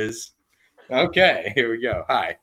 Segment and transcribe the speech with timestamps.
[0.00, 0.32] is.
[0.90, 2.04] Okay, here we go.
[2.08, 2.36] Hi.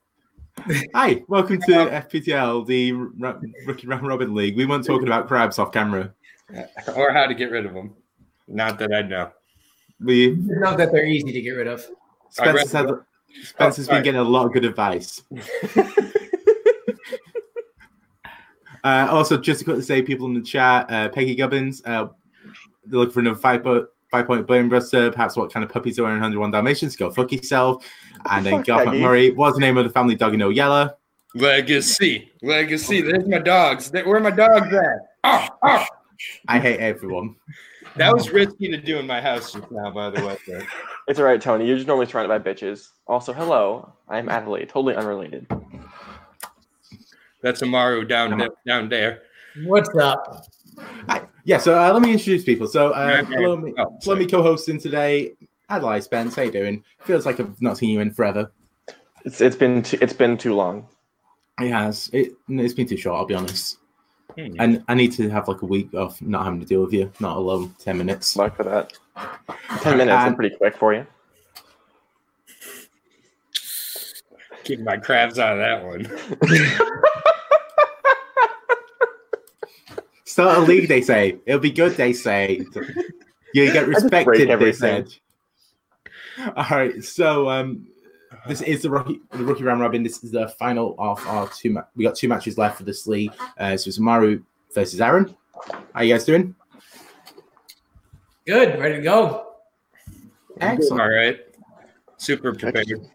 [0.94, 4.56] Hi, welcome to FPTL, the R- Rookie Round Robin League.
[4.56, 6.14] We weren't talking about crabs off camera.
[6.96, 7.94] Or how to get rid of them.
[8.48, 9.32] Not that I know.
[10.00, 11.86] We Not that they're easy to get rid of.
[12.30, 12.96] Spencer's read- had
[13.44, 13.98] Spencer's sorry.
[13.98, 15.22] been getting a lot of good advice.
[18.84, 22.08] uh, also, just to quickly say, people in the chat, uh, Peggy Gubbins, uh,
[22.86, 25.12] they're looking for another five point five point brain buster.
[25.12, 26.96] Perhaps what kind of puppies are wearing 101 Dalmatians?
[26.96, 27.86] Go fuck yourself.
[28.30, 29.00] And then Fuck Garth Peggy.
[29.00, 29.36] McMurray.
[29.36, 30.96] What's the name of the family dog in Yella?
[31.36, 32.32] Legacy.
[32.42, 33.04] Legacy.
[33.04, 33.08] Oh.
[33.08, 33.92] There's my dogs.
[33.92, 35.18] Where are my dogs at?
[35.24, 35.86] Oh, oh.
[36.48, 37.36] I hate everyone.
[37.96, 40.38] That was risky to do in my house just now, by the way.
[41.08, 41.66] It's all right, Tony.
[41.66, 42.90] You're just normally surrounded by bitches.
[43.08, 43.94] Also, hello.
[44.10, 44.68] I'm Adelaide.
[44.68, 45.48] Totally unrelated.
[47.42, 49.22] That's Amaru down there, down there.
[49.64, 50.48] What's up?
[51.08, 51.27] Hi.
[51.48, 52.68] Yeah, so uh, let me introduce people.
[52.68, 53.36] So, uh, Okay.
[53.36, 54.20] hello, me, Oh, hello, sorry.
[54.20, 55.32] me co-hosting today.
[55.70, 56.84] Adelaide Spence, how you doing?
[57.06, 58.52] Feels like I've not seen you in forever.
[59.24, 60.88] It's it's been too, it's been too long.
[61.62, 62.10] It has.
[62.12, 63.78] It, it's been too short, I'll be honest.
[64.38, 64.56] Hmm.
[64.60, 67.14] And I need to have like a week of not having to deal with you,
[67.22, 67.74] not alone.
[67.80, 68.36] Ten minutes.
[68.36, 68.92] Luck for that.
[69.80, 70.02] Ten minutes.
[70.02, 71.08] And- I'm pretty quick for you.
[74.66, 76.06] Keep my crabs out of that one.
[80.38, 81.40] Start a league, they say.
[81.48, 82.64] It'll be good, they say.
[83.56, 85.12] You get respected, they said.
[86.56, 87.88] All right, so um,
[88.48, 90.04] this is the rookie, the rookie round robin.
[90.04, 91.72] This is the final of our two.
[91.72, 93.32] Ma- we got two matches left for this league.
[93.58, 94.44] Uh, so it's Maru
[94.76, 95.36] versus Aaron.
[95.96, 96.54] How you guys doing?
[98.46, 98.78] Good.
[98.80, 99.54] Ready to go.
[100.62, 101.02] Excellent.
[101.02, 101.40] All right.
[102.18, 103.10] Super prepared.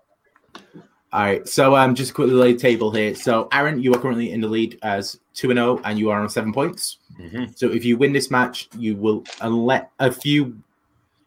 [1.12, 3.14] All right, so um, just quickly lay the table here.
[3.14, 6.20] So Aaron, you are currently in the lead as two and zero, and you are
[6.20, 6.98] on seven points.
[7.18, 7.56] Mhm.
[7.56, 10.56] So if you win this match, you will unless a few.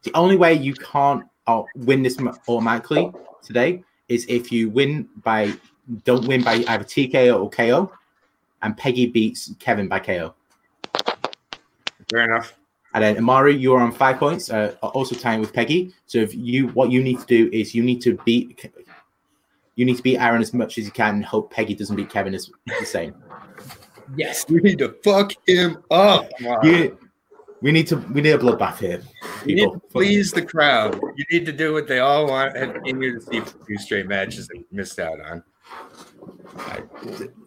[0.04, 3.12] the only way you can't uh, win this automatically
[3.42, 5.52] today is if you win by
[6.04, 7.92] don't win by either TKO or KO,
[8.62, 10.34] and Peggy beats Kevin by KO.
[12.10, 12.56] Fair enough.
[12.94, 15.94] And then Amari, you are on five points, uh, also tying with Peggy.
[16.08, 18.72] So if you what you need to do is you need to beat
[19.76, 22.10] you need to beat Aaron as much as you can and hope Peggy doesn't beat
[22.10, 22.50] Kevin as
[22.80, 23.14] the same.
[24.16, 24.46] Yes.
[24.50, 26.30] we need to fuck him up.
[26.64, 26.98] You,
[27.62, 29.02] we need to we need a bloodbath here.
[29.46, 31.00] You need to please the crowd.
[31.16, 33.78] You need to do what they all want and came here to see for two
[33.78, 35.44] straight matches and missed out on.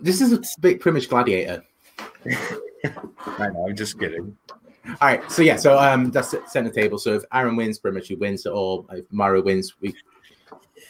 [0.01, 1.63] This is a bit pretty much gladiator.
[2.27, 4.37] I know, I'm just kidding.
[4.87, 6.99] All right, so yeah, so um, that's it, center table.
[6.99, 9.95] So if Aaron wins, pretty much he wins, or if Mario wins, we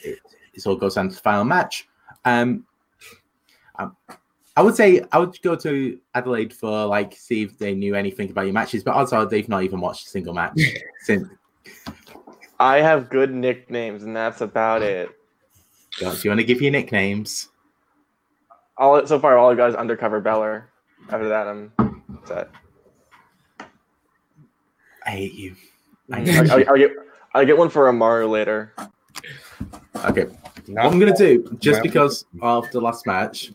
[0.04, 0.20] it,
[0.54, 1.88] it all goes down to the final match.
[2.24, 2.64] Um,
[3.78, 3.96] um,
[4.58, 8.28] I would say I would go to Adelaide for like see if they knew anything
[8.28, 10.60] about your matches, but odds are they've not even watched a single match
[11.02, 11.28] since.
[12.58, 15.10] I have good nicknames, and that's about it.
[16.00, 17.50] Do you want to give your nicknames?
[18.76, 20.68] All so far, all I got is undercover Beller.
[21.08, 21.72] After that, I'm
[22.24, 22.48] set.
[25.06, 25.54] I hate you.
[26.10, 26.64] I I, hate I, you.
[26.68, 26.90] I'll get
[27.32, 28.74] I'll get one for Amaru later.
[30.04, 30.26] Okay,
[30.66, 33.52] Not what I'm gonna do, just because of the last match,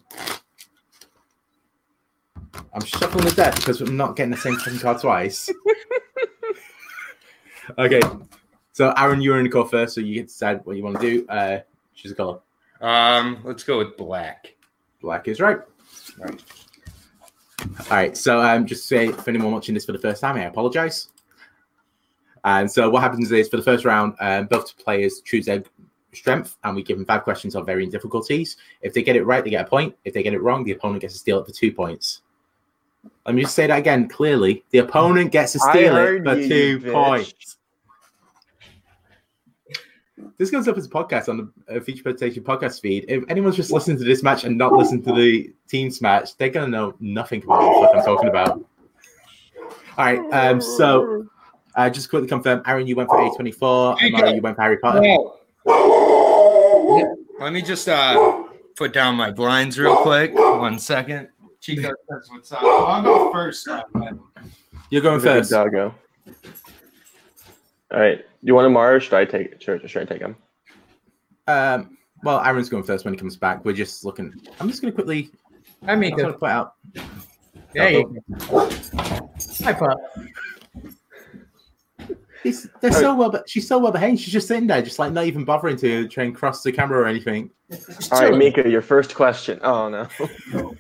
[2.74, 5.50] I'm shuffling the deck because I'm not getting the same fucking card twice.
[7.78, 8.02] okay,
[8.72, 11.00] so Aaron, you're in the call first, so you get to decide what you want
[11.00, 11.28] to do.
[11.28, 11.60] Uh,
[11.94, 12.40] choose a color.
[12.82, 14.56] Um, let's go with black.
[15.02, 15.60] Black is right.
[16.18, 16.44] Right.
[17.62, 20.46] All right, so um, just say for anyone watching this for the first time, I
[20.46, 21.10] apologize.
[22.44, 25.64] And so what happens is for the first round, um, both players choose their
[26.12, 28.58] strength, and we give them five questions of varying difficulties.
[28.82, 29.96] If they get it right, they get a point.
[30.04, 32.23] If they get it wrong, the opponent gets to steal it for two points.
[33.26, 34.64] Let me just say that again clearly.
[34.72, 36.94] The opponent gets to steal it for you, two bitch.
[36.94, 37.58] points.
[40.38, 43.06] This goes up as a podcast on the uh, Feature Presentation podcast feed.
[43.08, 46.50] If anyone's just listening to this match and not listening to the teams match, they're
[46.50, 48.66] gonna know nothing about what the fuck I'm talking about.
[49.98, 51.28] All right, um, so
[51.76, 54.78] uh, just quickly confirm, Aaron, you went for A24, There you you went for Harry
[54.78, 55.02] Potter.
[57.40, 58.44] Let me just uh
[58.76, 60.34] put down my blinds real quick.
[60.34, 61.30] One second.
[61.64, 62.62] Chico says what's up.
[62.62, 63.70] I'll go first.
[63.70, 63.84] uh,
[64.90, 65.52] You're going Look at first.
[65.52, 65.96] Doggo.
[67.94, 68.18] All right.
[68.18, 68.98] Do You want Amaru?
[68.98, 69.62] Or should I take?
[69.62, 70.36] Should, should I take him?
[71.48, 73.64] Um, well, Aaron's going first when he comes back.
[73.64, 74.34] We're just looking.
[74.60, 75.32] I'm just going to quickly.
[75.88, 76.74] I mean, I'm going to put out.
[77.74, 78.70] there you go.
[79.64, 79.98] Hi, pup.
[82.44, 84.20] It's, they're so well, but she's so well behaved.
[84.20, 87.00] She's just sitting there, just like not even bothering to try and cross the camera
[87.00, 87.52] or anything.
[88.12, 89.62] All right, Mika, your first question.
[89.64, 90.10] Oh no.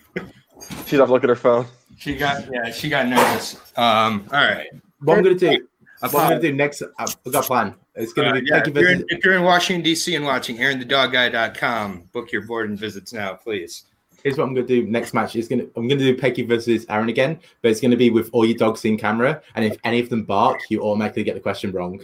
[0.94, 1.10] She's off.
[1.10, 1.66] Look at her phone.
[1.98, 3.56] She got yeah, she got nervous.
[3.76, 4.68] Um, all right.
[5.00, 5.68] What I'm going to do,
[6.04, 7.76] I'm gonna do next, I've got a plan.
[7.96, 10.16] It's gonna Uh, be yeah, if, you're in, if you're in Washington D.C.
[10.16, 12.10] and watching, AaronTheDogGuy.com.
[12.12, 13.84] Book your board and visits now, please.
[14.24, 15.36] Here's what I'm gonna do next match.
[15.36, 18.46] Is gonna I'm gonna do Peggy versus Aaron again, but it's gonna be with all
[18.46, 21.72] your dogs in camera, and if any of them bark, you automatically get the question
[21.72, 22.00] wrong.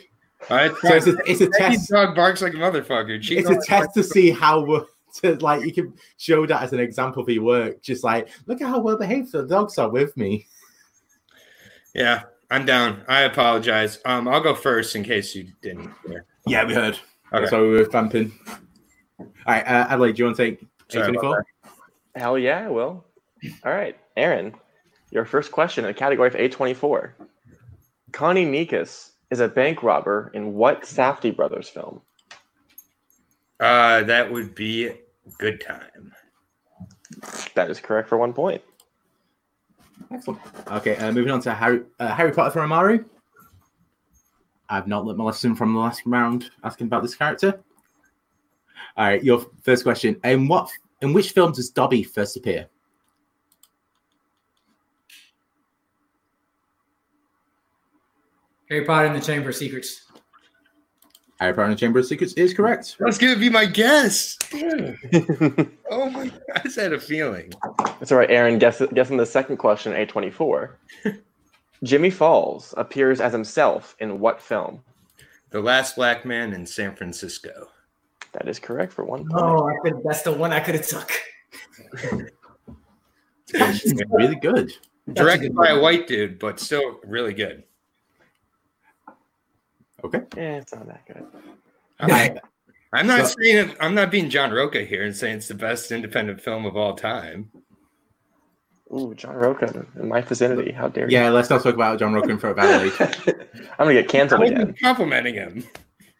[0.50, 1.90] All right, So it's a, it's a Peggy's test.
[1.92, 3.22] dog barks like a motherfucker.
[3.22, 6.74] She It's a test to see how well- to like you can show that as
[6.74, 7.82] an example for your work.
[7.82, 10.48] Just like look at how well behaved the dogs are with me.
[11.94, 13.04] Yeah, I'm down.
[13.08, 14.00] I apologize.
[14.06, 15.92] Um, I'll go first in case you didn't.
[16.08, 16.26] hear.
[16.48, 16.98] Yeah, we heard.
[17.34, 17.48] Okay.
[17.48, 18.32] So we were vamping.
[19.20, 21.44] All right, uh, Adelaide, do you want to take Sorry about A24?
[22.16, 23.06] Hell yeah, I will.
[23.66, 24.54] All right, Aaron,
[25.12, 27.12] your first question in the category of A24.
[28.12, 32.02] Connie Nikas is a bank robber in what Safdie brothers film?
[33.60, 34.92] Uh, that would be
[35.38, 36.14] good time.
[37.56, 38.62] That is correct for one point.
[40.12, 40.40] Excellent.
[40.72, 43.04] Okay, uh, moving on to Harry uh, Harry Potter for Amaru.
[44.70, 47.60] I've not learnt my lesson from the last round asking about this character.
[48.96, 50.70] All right, your first question: In what,
[51.02, 52.68] in which film does Dobby first appear?
[58.70, 60.09] Harry Potter and the Chamber of Secrets.
[61.40, 62.98] Harry Potter and the Chamber of Secrets is correct.
[63.00, 64.38] That's gonna be my guess.
[65.90, 66.30] oh my!
[66.54, 67.54] I just had a feeling.
[67.78, 68.60] That's all right, Aaron.
[68.60, 70.72] Guess, guessing the second question, A24.
[71.84, 74.84] Jimmie Fails appears as himself in what film?
[75.52, 77.70] The last black man in San Francisco.
[78.34, 79.42] That is correct for one point.
[79.42, 81.12] Oh, I could, that's the one I could have took.
[84.12, 84.74] really good.
[85.14, 87.64] Directed by a white dude, but still really good.
[90.04, 90.22] Okay.
[90.38, 91.25] Yeah, it's not that good.
[92.00, 92.38] I,
[92.94, 95.54] I'm not So- saying it, I'm not being John Rocha here and saying it's the
[95.54, 97.51] best independent film of all time.
[98.92, 100.72] Ooh, John Rocha in my vicinity.
[100.72, 101.16] How dare you?
[101.16, 102.94] yeah, let's not talk about John Rock for a of Adelaide.
[103.78, 104.74] I'm gonna get I canceled again.
[104.81, 105.63] complimenting him.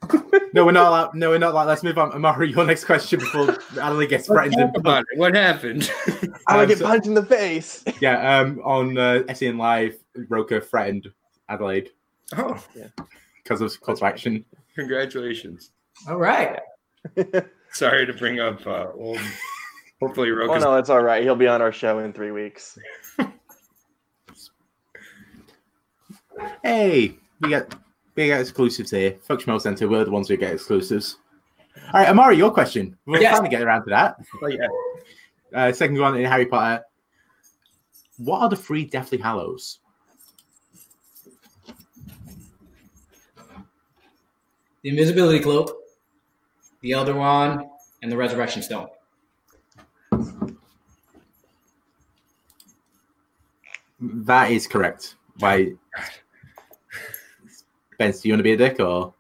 [0.54, 0.88] no, we're not.
[0.90, 1.56] Allowed, no, we're not.
[1.56, 2.14] Like, let's move on.
[2.14, 4.74] Amaru, your next question before Adelaide gets Let's threatened.
[4.74, 5.18] talk about it.
[5.18, 5.92] What happened?
[6.08, 7.84] I'm gonna Um, get so- punched in the face.
[8.00, 9.98] Yeah, um, on uh, SEN Live,
[10.28, 11.12] Rocha threatened
[11.50, 11.90] Adelaide
[12.38, 12.64] oh,
[13.50, 14.46] because of call to action.
[14.76, 15.72] congratulations.
[16.08, 16.60] All right.
[17.72, 19.20] Sorry to bring up uh, old.
[20.02, 21.24] Hopefully, oh no, it's all right.
[21.24, 22.78] He'll be on our show in three weeks.
[26.64, 27.76] Hey, we got
[28.16, 29.18] we got exclusives here.
[29.24, 31.18] Fuck Schmo Center, we're the ones who get exclusives.
[31.94, 32.98] All right, Amari, your question.
[33.06, 33.32] We're Yes.
[33.38, 34.16] trying to get around to that.
[34.42, 34.68] Oh, yeah.
[35.54, 36.82] Uh, second one in Harry Potter.
[38.18, 39.80] What are the three Deathly Hallows?
[44.82, 45.76] The invisibility cloak,
[46.82, 47.64] the Elder Wand,
[48.02, 48.88] and the Resurrection Stone.
[54.00, 55.16] That is correct.
[55.40, 55.74] Why?
[57.94, 59.14] Spence, do you want to be a dick or?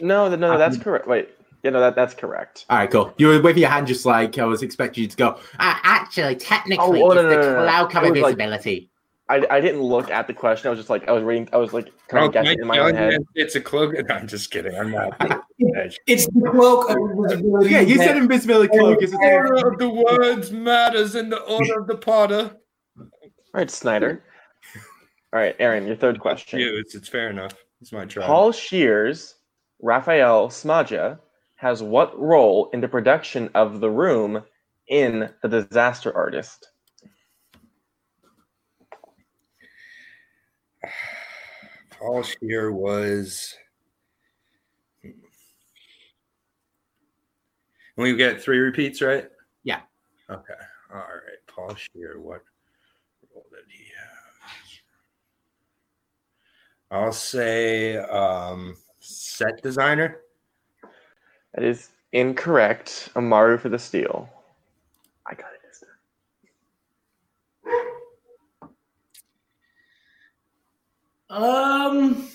[0.00, 1.06] No, no, no, that's correct.
[1.06, 1.30] Wait,
[1.62, 2.64] yeah, no, that that's correct.
[2.70, 3.12] All right, cool.
[3.18, 5.28] You were waving your hand just like I was expecting you to go.
[5.58, 7.62] Uh, actually, technically, Oh, oh, no, it's no, the no, no.
[7.64, 8.90] cloud cover It like- visibility.
[9.28, 10.68] I, I didn't look at the question.
[10.68, 11.48] I was just like I was reading.
[11.52, 13.18] I was like kind Oh, of guessing in my own head.
[13.34, 13.94] It's a cloak.
[14.08, 14.76] No, I'm just kidding.
[14.76, 15.16] I'm not.
[15.58, 17.70] It's the cloak of invisibility.
[17.70, 19.02] Yeah, you said invisibility cloak.
[19.02, 22.50] Is The order of the words matters in the order of the potter.
[22.98, 23.06] All
[23.54, 24.22] right, Snyder.
[25.32, 26.60] All right, Aaron, your third question.
[26.60, 27.54] You, it's, it's fair enough.
[27.80, 28.26] It's my try.
[28.26, 29.36] Paul Scheer's,
[29.80, 31.18] Raphael Smadja,
[31.56, 34.42] has what role in the production of The Room
[34.88, 36.68] in The Disaster Artist?
[41.98, 43.54] Paul Scheer was.
[47.96, 49.28] We get three repeats, right?
[49.64, 49.80] Yeah.
[50.30, 50.52] Okay.
[50.92, 51.38] All right.
[51.46, 52.42] Paul Scheer, what
[53.34, 54.06] role did he have?
[56.90, 60.20] I'll say um, set designer.
[61.54, 63.08] That is incorrect.
[63.16, 64.28] Amaru for the steal.
[65.26, 65.88] I got it this time.
[71.28, 72.28] Um,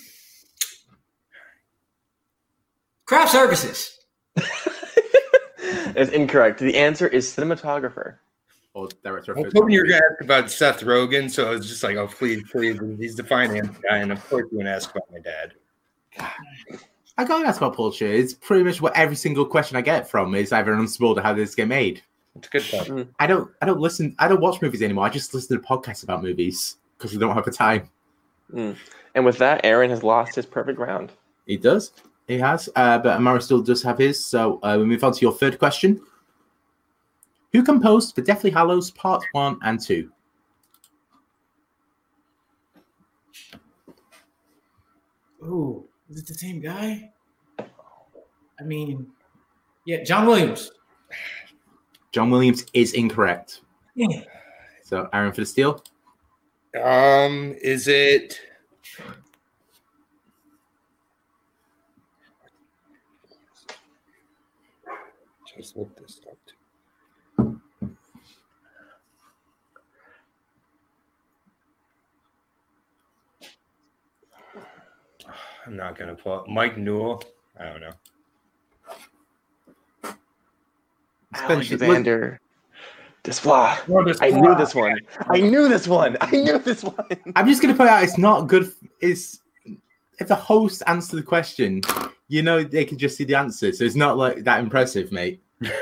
[3.05, 3.99] craft services.
[5.93, 6.59] That's incorrect.
[6.59, 8.17] The answer is cinematographer.
[8.73, 11.29] Or that of I was photo- hoping you were going to ask about Seth Rogen,
[11.29, 12.79] so I was just like, oh, please, please.
[12.97, 15.53] He's the finance guy, and of course, you're going to ask about my dad.
[17.17, 18.13] I can't ask about Paul Scheer.
[18.13, 21.21] It's pretty much what every single question I get from is either an Unspooled or
[21.21, 22.01] how did this get made.
[22.35, 23.09] It's a good point.
[23.19, 25.05] I don't I don't listen I don't watch movies anymore.
[25.05, 27.89] I just listen to podcasts about movies because we don't have the time.
[28.53, 31.11] And with that, Aaron has lost his perfect round.
[31.45, 31.91] He does.
[32.27, 32.69] He has.
[32.75, 34.25] Uh, but Amara still does have his.
[34.25, 36.01] So uh, we move on to your third question.
[37.53, 40.09] Who composed the Deathly Hallows Part 1 and 2?
[45.43, 47.11] Ooh, is it the same guy?
[47.59, 49.07] I mean,
[49.85, 50.71] yeah, John Williams.
[52.11, 53.61] John Williams is incorrect.
[53.95, 54.21] Yeah.
[54.83, 55.83] So Aaron for the steal.
[56.79, 58.39] Um, is it?
[65.57, 66.37] Just look this up.
[75.65, 77.21] I'm not gonna pull up Mike Newell.
[77.59, 77.91] I don't know.
[81.61, 82.39] Spencer,
[83.87, 84.97] look- Alexander I knew this one.
[85.29, 86.17] I knew this one.
[86.21, 86.95] I knew this one.
[87.35, 88.71] I'm just going to point out it's not good.
[88.99, 89.39] It's
[90.19, 91.81] if the host answers the question,
[92.27, 95.41] you know they can just see the answer, so it's not like that impressive, mate.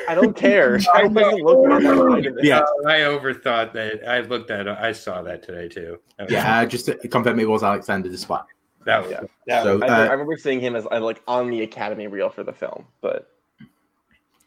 [0.09, 0.77] I don't care.
[0.93, 1.15] I wasn't
[1.45, 2.39] that.
[2.43, 2.59] Yeah.
[2.85, 4.01] I overthought that.
[4.07, 4.67] I looked at.
[4.67, 5.99] I saw that today too.
[6.17, 8.43] That Yeah, uh, just to confirm it was Alexander Desplat.
[8.85, 9.11] that was.
[9.11, 9.21] Yeah.
[9.47, 12.07] That So- was I, Uh, I remember seeing him as uh, like on the Academy
[12.07, 13.31] reel for the film, but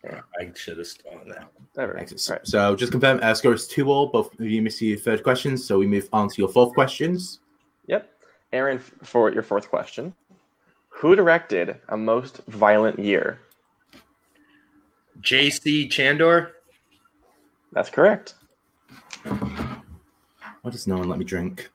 [0.04, 1.48] I should have stolen that.
[1.74, 1.98] whatever.
[1.98, 2.28] Excellent.
[2.30, 2.46] All right.
[2.46, 4.08] So just confirm uh, score is two all.
[4.08, 7.40] Both of you missed your third questions, so we move on to your fourth questions.
[7.86, 8.10] Yep.
[8.52, 10.12] Aaron, for your fourth question,
[10.88, 13.40] who directed A Most Violent Year?
[15.20, 15.88] J.C.
[15.88, 16.50] Chandor.
[17.72, 18.34] That's correct.
[19.24, 21.70] Why does no one let me drink?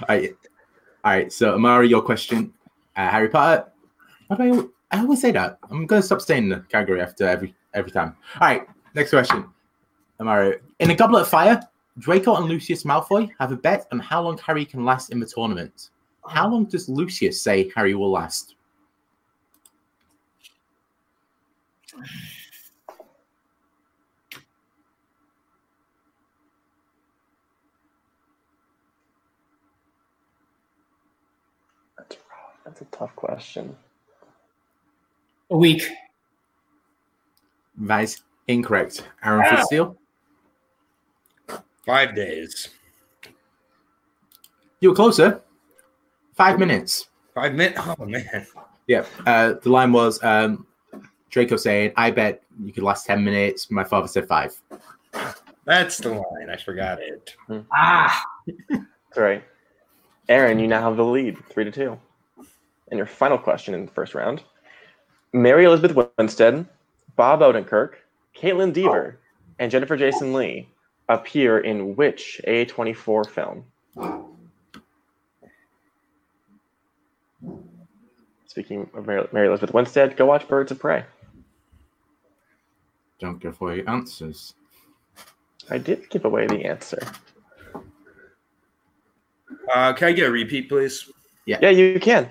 [0.00, 0.36] All right,
[1.04, 1.32] all right.
[1.32, 2.52] So Amari, your question,
[2.96, 3.66] uh, Harry Potter.
[4.26, 4.77] Why do I?
[4.90, 5.58] I always say that.
[5.70, 8.16] I'm going to stop saying the category after every every time.
[8.40, 9.44] All right, next question,
[10.18, 10.58] Amari.
[10.80, 11.60] In a Goblet of Fire,
[11.98, 15.26] Draco and Lucius Malfoy have a bet on how long Harry can last in the
[15.26, 15.90] tournament.
[16.26, 18.54] How long does Lucius say Harry will last?
[32.64, 33.76] That's a tough question.
[35.50, 35.88] A week.
[37.78, 39.02] That is incorrect.
[39.24, 39.96] Aaron Fitzsteele.
[41.86, 42.68] Five days.
[44.80, 45.40] You were closer.
[46.34, 47.08] Five minutes.
[47.34, 47.80] Five minutes.
[47.98, 48.46] Oh man.
[48.86, 49.04] Yeah.
[49.26, 50.66] Uh, the line was um,
[51.30, 53.70] Draco saying, I bet you could last 10 minutes.
[53.70, 54.54] My father said five.
[55.64, 56.50] That's the line.
[56.50, 57.34] I forgot it.
[57.72, 58.82] Ah, That's
[59.16, 59.44] all right.
[60.28, 61.98] Aaron, you now have the lead, three to two.
[62.90, 64.42] And your final question in the first round:
[65.32, 66.66] Mary Elizabeth Winstead,
[67.16, 67.94] Bob Odenkirk,
[68.36, 69.18] Kaitlyn Dever,
[69.58, 70.68] and Jennifer Jason Lee
[71.08, 73.64] appear in which A24 film?
[78.46, 81.04] Speaking of Mary, Mary Elizabeth Winstead, go watch Birds of Prey.
[83.18, 84.54] Don't give away answers.
[85.70, 86.98] I did give away the answer.
[89.74, 91.10] Uh, can I get a repeat, please?
[91.44, 91.58] Yeah.
[91.60, 92.24] Yeah, you can.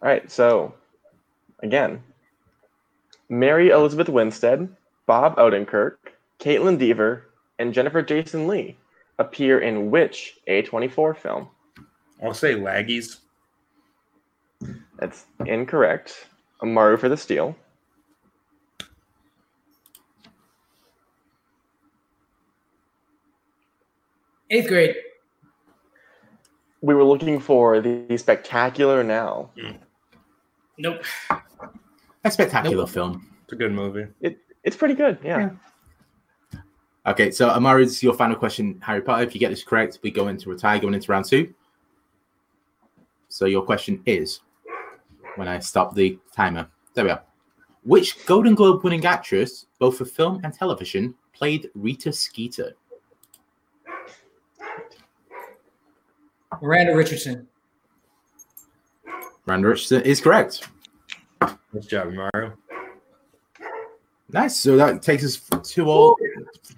[0.00, 0.74] All right, so
[1.60, 2.02] again,
[3.32, 4.68] Mary Elizabeth Winstead,
[5.06, 5.96] Bob Odenkirk,
[6.38, 8.76] Kaitlyn Dever, and Jennifer Jason Lee
[9.18, 11.48] appear in which A24 film?
[12.22, 13.20] I'll say laggies.
[14.98, 16.28] That's incorrect.
[16.62, 17.56] Amaru for the steal.
[24.50, 24.94] eighth grade.
[26.82, 29.48] We were looking for the spectacular now.
[30.76, 31.02] Nope.
[32.24, 33.28] A spectacular film.
[33.44, 34.06] It's a good movie.
[34.20, 35.50] It, It's pretty good, yeah.
[36.52, 36.60] Yeah.
[37.04, 39.24] Okay, so Amari, this is your final question, Harry Potter.
[39.24, 41.52] If you get this correct, we go into a tie going into round two.
[43.28, 44.40] So your question is
[45.34, 46.68] when I stop the timer.
[46.94, 47.22] There we are.
[47.82, 52.74] Which Golden Globe winning actress, both for film and television, played Rita Skeeter?
[56.60, 57.48] Miranda Richardson.
[59.46, 60.68] Miranda Richardson is correct.
[61.72, 62.54] Nice job, Mario.
[64.30, 64.56] Nice.
[64.58, 66.16] So that takes us two all,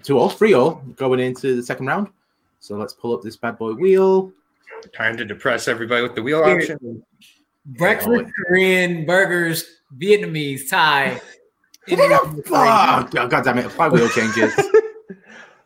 [0.03, 2.09] two all, three all going into the second round.
[2.59, 4.31] So let's pull up this bad boy wheel.
[4.93, 6.59] Time to depress everybody with the wheel Here.
[6.59, 7.03] option.
[7.65, 9.65] Breakfast, oh, Korean, burgers,
[9.97, 11.19] Vietnamese, Thai.
[11.87, 12.11] Indian,
[12.49, 13.65] Oh, God, God damn it!
[13.65, 14.53] Apply wheel changes.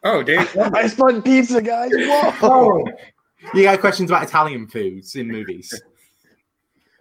[0.02, 0.48] Oh, dude.
[0.58, 1.92] I spun pizza, guys.
[1.94, 2.34] Whoa!
[2.42, 2.86] Oh,
[3.54, 5.74] You got questions about Italian foods in movies.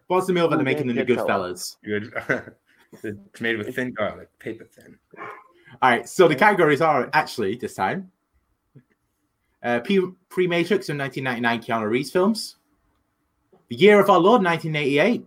[0.09, 1.77] What's the meal that they're making in the good Goodfellas?
[1.85, 2.13] Good.
[3.03, 4.99] it's made with thin garlic, paper thin.
[5.17, 8.11] All right, so the categories are actually this time
[9.63, 12.57] uh, pre Matrix and 1999 Keanu Reeves films,
[13.69, 15.25] The Year of Our Lord 1988.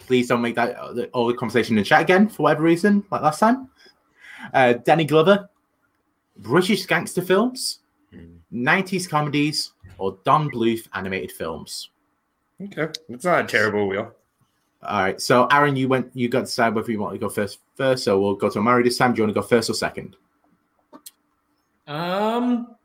[0.00, 3.04] Please don't make that uh, the- all the conversation in chat again for whatever reason,
[3.10, 3.68] like last time.
[4.52, 5.48] Uh, Danny Glover,
[6.36, 7.78] British gangster films,
[8.14, 8.40] Mm.
[8.52, 11.88] 90s comedies, or Don Bluth animated films.
[12.64, 14.12] Okay, it's not a terrible wheel.
[14.82, 15.20] All right.
[15.20, 16.10] So Aaron, you went.
[16.14, 17.60] You got to decide whether you want to go first.
[17.76, 19.12] First, so we'll go to Amari this time.
[19.12, 20.16] Do you want to go first or second?
[21.86, 22.76] Um.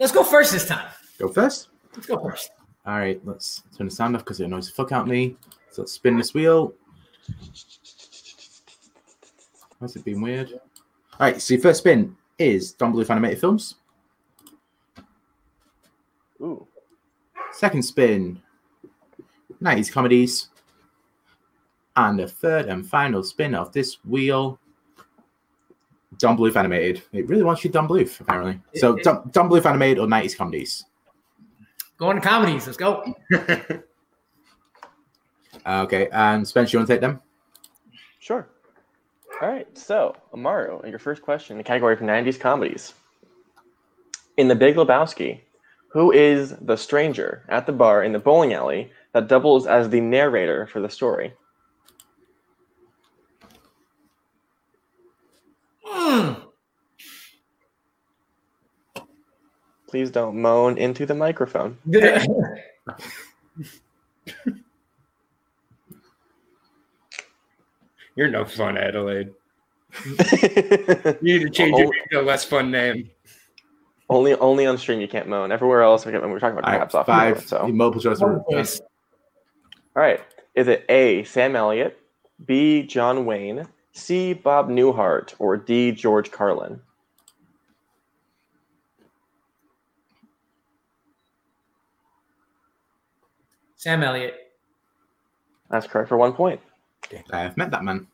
[0.00, 0.86] Let's go first this time.
[1.18, 1.68] Go first.
[1.94, 2.50] Let's go first.
[2.84, 3.20] All right.
[3.24, 5.36] Let's turn the sound off because it annoys the fuck out of me.
[5.70, 6.74] So let's spin this wheel.
[9.78, 10.60] Why's it being weird?
[11.20, 11.40] All right.
[11.40, 13.76] So your first spin is Don Bluth animated films.
[16.40, 16.66] Ooh.
[17.52, 18.40] Second spin,
[19.62, 20.48] 90s comedies.
[21.96, 24.58] And the third and final spin of this wheel,
[26.18, 27.02] Don Bluth animated.
[27.12, 28.60] It really wants you Don Bluth, apparently.
[28.74, 30.84] So It- Don, Don Bluth animated or 90s comedies.
[31.96, 32.66] Going to comedies.
[32.66, 33.14] Let's go.
[35.66, 37.22] Uh, okay, and Spence, you want to take them?
[38.18, 38.50] Sure.
[39.44, 39.66] All right.
[39.76, 42.94] So, Amaru, your first question, the category of 90s comedies.
[44.38, 45.42] In The Big Lebowski,
[45.92, 50.00] who is the stranger at the bar in the bowling alley that doubles as the
[50.00, 51.34] narrator for the story?
[55.86, 56.40] Mm.
[59.86, 61.76] Please don't moan into the microphone.
[68.16, 69.30] You're no fun, Adelaide.
[70.06, 73.10] You need to change your name to a less fun name.
[74.10, 75.52] only, only on stream you can't moan.
[75.52, 77.06] Everywhere else, we can- we're talking about All right, caps off.
[77.06, 77.38] five.
[77.38, 78.20] it, So, Multiple choice.
[78.20, 78.80] Multiple choice.
[78.80, 80.20] all right.
[80.54, 81.24] Is it A.
[81.24, 81.98] Sam Elliott,
[82.44, 82.82] B.
[82.82, 84.32] John Wayne, C.
[84.32, 85.92] Bob Newhart, or D.
[85.92, 86.80] George Carlin?
[93.76, 94.34] Sam Elliott.
[95.70, 96.60] That's correct for one point.
[97.32, 98.06] I've met that man.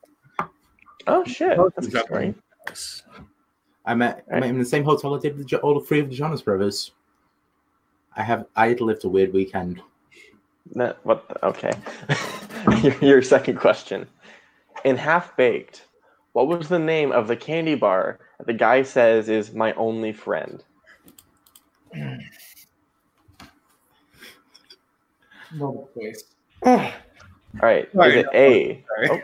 [1.07, 1.59] Oh shit!
[1.59, 2.35] Oh, that's a good story.
[3.87, 6.01] I met, I met him in the same hotel I did with Jo- all three
[6.01, 6.93] of the Jonas brothers.
[8.17, 9.81] I have I had lived a weird weekend.
[10.75, 11.27] No, what?
[11.29, 11.73] The, okay.
[12.83, 14.07] your, your second question.
[14.85, 15.87] In Half Baked,
[16.33, 20.13] what was the name of the candy bar that the guy says is my only
[20.13, 20.63] friend?
[25.53, 26.25] Multiple choice.
[27.54, 27.91] All right.
[27.93, 28.84] Sorry, is it no, A?
[29.10, 29.21] Oh.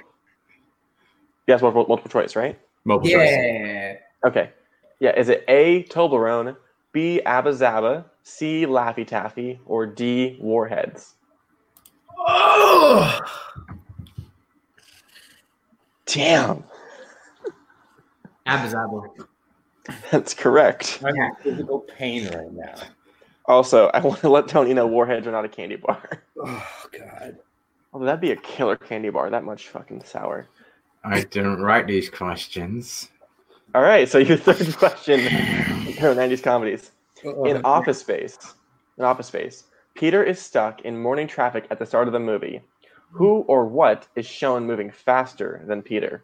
[1.47, 2.59] Yes, multiple, multiple choice, right?
[2.85, 3.99] Multiple choice.
[4.25, 4.51] Okay.
[4.99, 5.17] Yeah.
[5.17, 5.85] Is it A.
[5.85, 6.57] Toblerone,
[6.93, 7.23] B.
[7.23, 8.67] Abba Zaba, C.
[8.67, 10.39] Laffy Taffy, or D.
[10.41, 11.15] Warheads?
[12.19, 13.21] Oh.
[16.07, 16.65] Damn.
[18.47, 19.09] Abba Zaba.
[20.11, 21.01] That's correct.
[21.05, 22.75] I'm in physical pain right now.
[23.47, 26.23] Also, I want to let Tony know Warheads are not a candy bar.
[26.39, 27.39] Oh God.
[27.97, 29.31] Although that'd be a killer candy bar.
[29.31, 30.49] That much fucking sour.
[31.03, 33.09] I didn't write these questions.
[33.75, 35.21] All right, so your third question
[35.95, 36.91] for 90s comedies.
[37.25, 38.37] In Oh, Office Space,
[38.99, 42.61] in Office Space, Peter is stuck in morning traffic at the start of the movie.
[43.13, 46.23] Who or what is shown moving faster than Peter?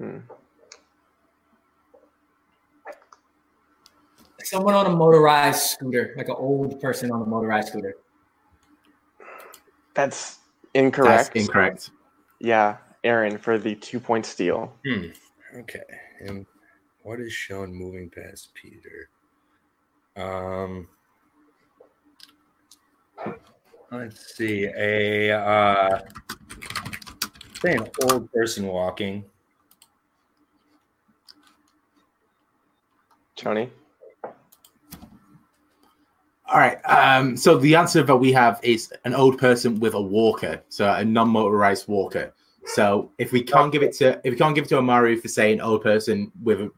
[0.00, 0.18] Hmm.
[4.42, 7.96] Someone on a motorized scooter, like an old person on a motorized scooter.
[9.94, 10.38] That's
[10.72, 11.34] incorrect.
[11.34, 11.90] That's incorrect.
[12.38, 14.72] Yeah, Aaron for the two point steal.
[14.86, 15.08] Hmm.
[15.54, 15.82] Okay.
[16.20, 16.46] And
[17.02, 19.10] what is shown moving past Peter?
[20.16, 20.88] Um.
[23.92, 24.64] Let's see.
[24.64, 26.00] A uh,
[27.60, 29.24] say an old person walking.
[33.40, 33.70] Tony?
[36.46, 36.78] All right.
[36.84, 40.92] Um, so the answer that we have is an old person with a walker, so
[40.92, 42.34] a non-motorized walker.
[42.66, 45.28] So if we can't give it to if we can't give it to Amaru for
[45.28, 46.70] saying old person with a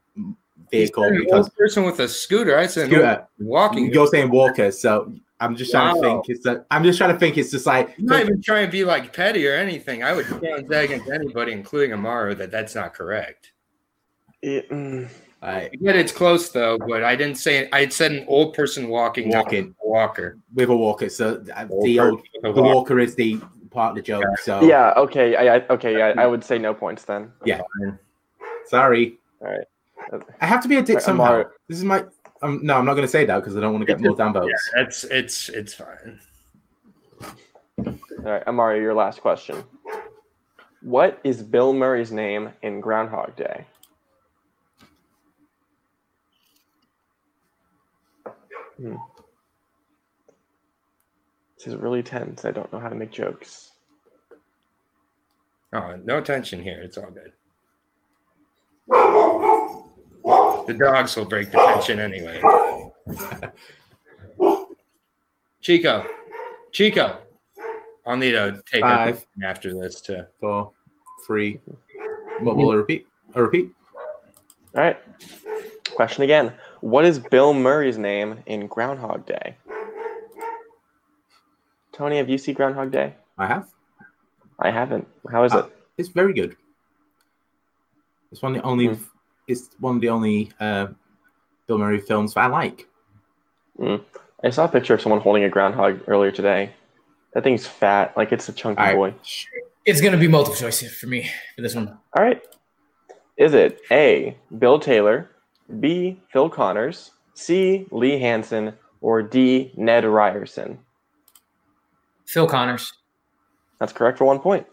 [0.71, 2.57] vehicle An because old person with a scooter.
[2.57, 3.93] I said scooter, walking.
[3.93, 4.71] you're saying walker.
[4.71, 6.29] So I'm just trying to think.
[6.29, 7.37] It's that I'm just trying to think.
[7.37, 10.05] It's just like I'm not even trying to be like petty or anything.
[10.05, 13.53] I would stand that against anybody, including Amaru, that that's not correct.
[14.41, 15.11] It- mm,
[15.43, 18.89] uh, I get it's close though, but I didn't say I'd said an old person
[18.89, 19.75] walking, Walking.
[19.85, 20.39] a walker.
[20.55, 21.09] with a walker.
[21.09, 22.75] So uh, Old the old person with a the walker.
[22.75, 24.25] walker is the part of the joke.
[24.43, 25.35] So yeah, okay.
[25.37, 27.33] I, I okay, I, I would say no points then.
[27.45, 27.61] Yeah,
[28.67, 29.19] sorry.
[29.41, 29.67] All right.
[30.41, 31.25] I have to be a dick Right, somehow.
[31.27, 31.45] Amaru.
[31.69, 32.05] This is my.
[32.43, 34.17] Um, no, I'm not going to say that because I don't want to get more
[34.17, 34.53] down votes.
[34.77, 36.21] Yeah, it's it's it's fine.
[37.87, 39.63] All right, Amari, your last question.
[40.83, 43.65] What is Bill Murray's name in Groundhog Day?
[48.83, 48.97] Hmm.
[51.57, 52.45] This is really tense.
[52.45, 53.71] I don't know how to make jokes.
[55.73, 56.81] Oh, no tension here.
[56.83, 57.33] It's all good.
[60.67, 62.43] The dogs will break the tension anyway.
[65.61, 66.05] Chico,
[66.73, 67.19] Chico,
[68.05, 69.25] I'll need to take Five.
[69.41, 70.27] a after this to.
[70.41, 70.73] Four,
[71.25, 71.61] three.
[72.41, 73.07] What will I repeat?
[73.37, 73.71] I repeat.
[74.75, 74.99] All right.
[75.95, 76.53] Question again.
[76.83, 79.57] What is Bill Murray's name in Groundhog Day?
[81.93, 83.15] Tony, have you seen Groundhog Day?
[83.39, 83.69] I have.
[84.59, 85.07] I haven't.
[85.31, 85.61] How is Ah.
[85.67, 85.77] it?
[85.97, 86.57] It's very good.
[88.33, 88.89] It's one of the only.
[88.89, 89.03] Hmm.
[89.47, 90.89] It's one of the only uh,
[91.69, 92.89] Bill Murray films that I like.
[94.45, 96.73] I saw a picture of someone holding a groundhog earlier today.
[97.35, 98.17] That thing's fat.
[98.17, 98.97] Like it's a chunky All right.
[98.97, 99.15] boy.
[99.85, 101.97] It's gonna be multiple choice for me for this one.
[102.17, 102.43] All right.
[103.37, 104.37] Is it A.
[104.59, 105.31] Bill Taylor,
[105.81, 106.21] B.
[106.33, 107.87] Phil Connors, C.
[107.91, 109.73] Lee Hansen, or D.
[109.77, 110.79] Ned Ryerson?
[112.27, 112.93] Phil Connors.
[113.79, 114.67] That's correct for one point.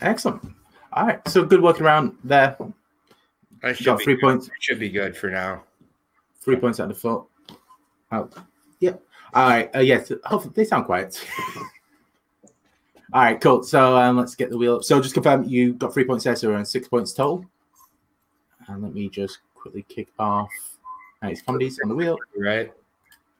[0.00, 0.42] Excellent.
[0.92, 1.28] All right.
[1.28, 2.56] So good work around there.
[3.62, 4.22] I should Got three good.
[4.22, 4.50] points.
[4.60, 5.64] Should be good for now.
[6.40, 7.24] Three points at the foot.
[8.12, 8.28] Oh,
[8.80, 9.02] yep.
[9.34, 9.74] All right.
[9.74, 10.10] Uh, yes.
[10.24, 11.22] hopefully they sound quiet.
[13.12, 13.40] All right.
[13.40, 13.62] Cool.
[13.62, 14.84] So um, let's get the wheel up.
[14.84, 17.44] So just confirm you got three points there, so around six points total.
[18.68, 20.50] And let me just quickly kick off.
[21.22, 22.16] Nice comedies on the wheel.
[22.36, 22.72] Right?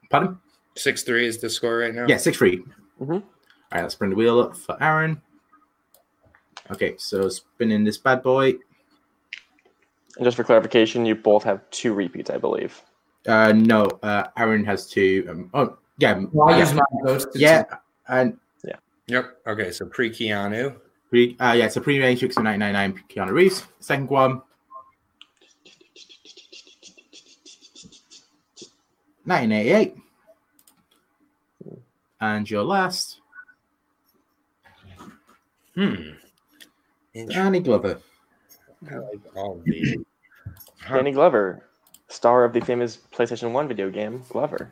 [0.09, 0.39] Pardon?
[0.75, 2.05] Six three is the score right now.
[2.07, 2.63] Yeah, six free.
[3.01, 3.11] Mhm.
[3.11, 3.23] All
[3.71, 3.81] right.
[3.81, 5.21] Let's bring the wheel up for Aaron.
[6.69, 6.95] Okay.
[6.97, 8.53] So spinning this bad boy.
[10.17, 12.81] And just for clarification, you both have two repeats, I believe.
[13.27, 13.85] Uh, no.
[14.03, 15.25] Uh, Aaron has two.
[15.29, 16.21] Um, oh, yeah.
[16.31, 16.59] Well, I yeah.
[16.59, 17.27] use my votes.
[17.33, 17.63] Yeah,
[18.07, 18.37] and
[19.11, 19.37] Yep.
[19.45, 19.71] Okay.
[19.71, 20.75] So pre Keanu.
[21.09, 23.65] Pre, uh, yeah, so pre Matrix of 1999, Keanu Reeves.
[23.81, 24.41] Second one,
[29.25, 29.95] 1988.
[32.19, 33.19] And your last,
[35.75, 35.95] Hmm.
[37.29, 37.99] Danny Glover.
[38.91, 39.95] I like all of these.
[40.81, 40.95] Huh.
[40.97, 41.65] Danny Glover,
[42.09, 44.71] star of the famous PlayStation 1 video game, Glover.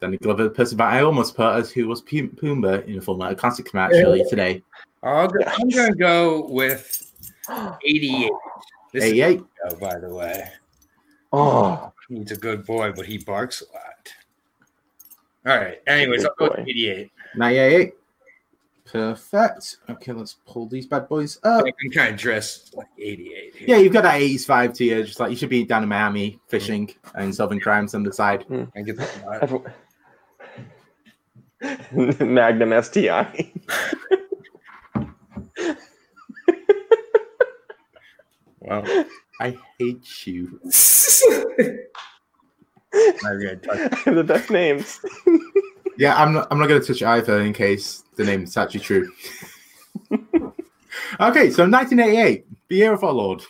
[0.00, 3.00] Danny Glover, the person that I almost put as who was P- Pumbaa in a
[3.00, 4.62] Full Metal Classic match earlier today.
[5.02, 7.12] I'll go, I'm gonna go with
[7.84, 8.30] 88.
[8.92, 9.38] This is 88.
[9.38, 10.48] Joe, by the way.
[11.32, 14.12] Oh, He's a good boy, but he barks a lot.
[15.46, 15.80] All right.
[15.86, 16.56] Anyways, I'll go boy.
[16.58, 17.10] with 88.
[17.36, 17.94] 98.
[18.84, 19.78] Perfect.
[19.88, 21.64] Okay, let's pull these bad boys up.
[21.64, 23.68] I'm kind of dressed like 88 here.
[23.68, 25.02] Yeah, you've got that 80s vibe to you.
[25.04, 28.42] Just like you should be down in Miami fishing and solving crimes on the side.
[28.44, 28.64] Hmm.
[28.76, 29.38] I get that.
[29.42, 29.72] Everyone-
[32.34, 33.52] Magnum STI.
[38.64, 38.84] Well,
[39.42, 40.60] I hate you.
[42.94, 45.00] I gotta touch- the best names.
[45.98, 46.48] Yeah, I'm not.
[46.50, 49.12] I'm not going to touch either in case the name's actually true.
[50.10, 53.42] okay, so 1988, the year of our Lord.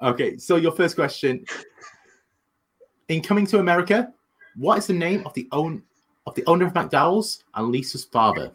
[0.00, 1.44] Okay, so your first question:
[3.08, 4.10] In coming to America,
[4.56, 5.82] what is the name of the own
[6.26, 8.52] of the owner of McDowell's and Lisa's father?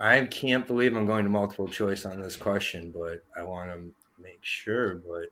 [0.00, 4.22] I can't believe I'm going to multiple choice on this question, but I want to
[4.22, 4.96] make sure.
[4.96, 5.28] But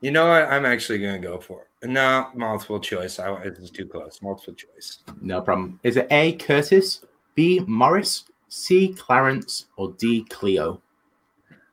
[0.00, 0.48] you know what?
[0.48, 1.88] I'm actually going to go for it.
[1.88, 3.18] No, multiple choice.
[3.18, 4.20] I, it's too close.
[4.22, 4.98] Multiple choice.
[5.20, 5.78] No problem.
[5.82, 6.32] Is it A.
[6.32, 7.02] Curtis,
[7.34, 7.60] B.
[7.66, 8.88] Morris, C.
[8.94, 10.24] Clarence, or D.
[10.24, 10.80] Cleo?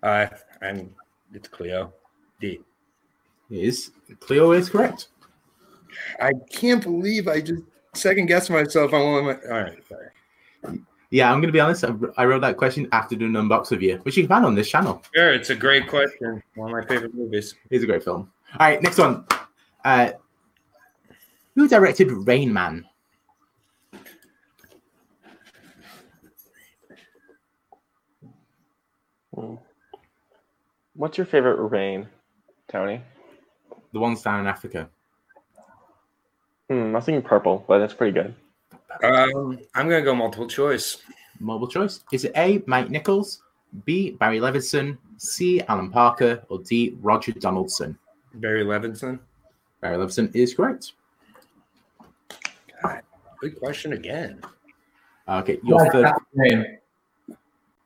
[0.03, 0.27] Uh,
[0.61, 0.93] I'm.
[1.33, 1.91] It's Cleo.
[2.39, 2.59] D.
[3.49, 5.07] Is Cleo is correct.
[6.19, 9.49] I can't believe I just second guess myself on one of my.
[9.49, 10.79] All right, sorry.
[11.09, 11.83] Yeah, I'm going to be honest.
[11.83, 14.55] I, I wrote that question after doing an unbox review, which you can find on
[14.55, 15.03] this channel.
[15.13, 16.41] Sure, it's a great question.
[16.55, 17.53] One of my favorite movies.
[17.69, 18.31] It's a great film.
[18.59, 19.25] All right, next one.
[19.85, 20.11] Uh,
[21.55, 22.85] who directed Rain Man?
[29.35, 29.55] Hmm.
[30.95, 32.07] What's your favorite rain,
[32.67, 33.01] Tony?
[33.91, 34.89] The ones down in Africa.
[36.69, 38.33] Hmm, I was thinking purple, but that's pretty good.
[39.03, 40.97] Um, I'm gonna go multiple choice.
[41.39, 42.03] Multiple choice.
[42.11, 42.61] Is it A.
[42.67, 43.41] Mike Nichols,
[43.85, 44.11] B.
[44.11, 45.61] Barry Levinson, C.
[45.61, 46.95] Alan Parker, or D.
[47.01, 47.97] Roger Donaldson?
[48.35, 49.19] Barry Levinson.
[49.81, 50.93] Barry Levinson is correct.
[53.43, 54.41] Good question again.
[55.27, 56.05] Okay, your third.
[56.05, 56.77] Chocolate rain.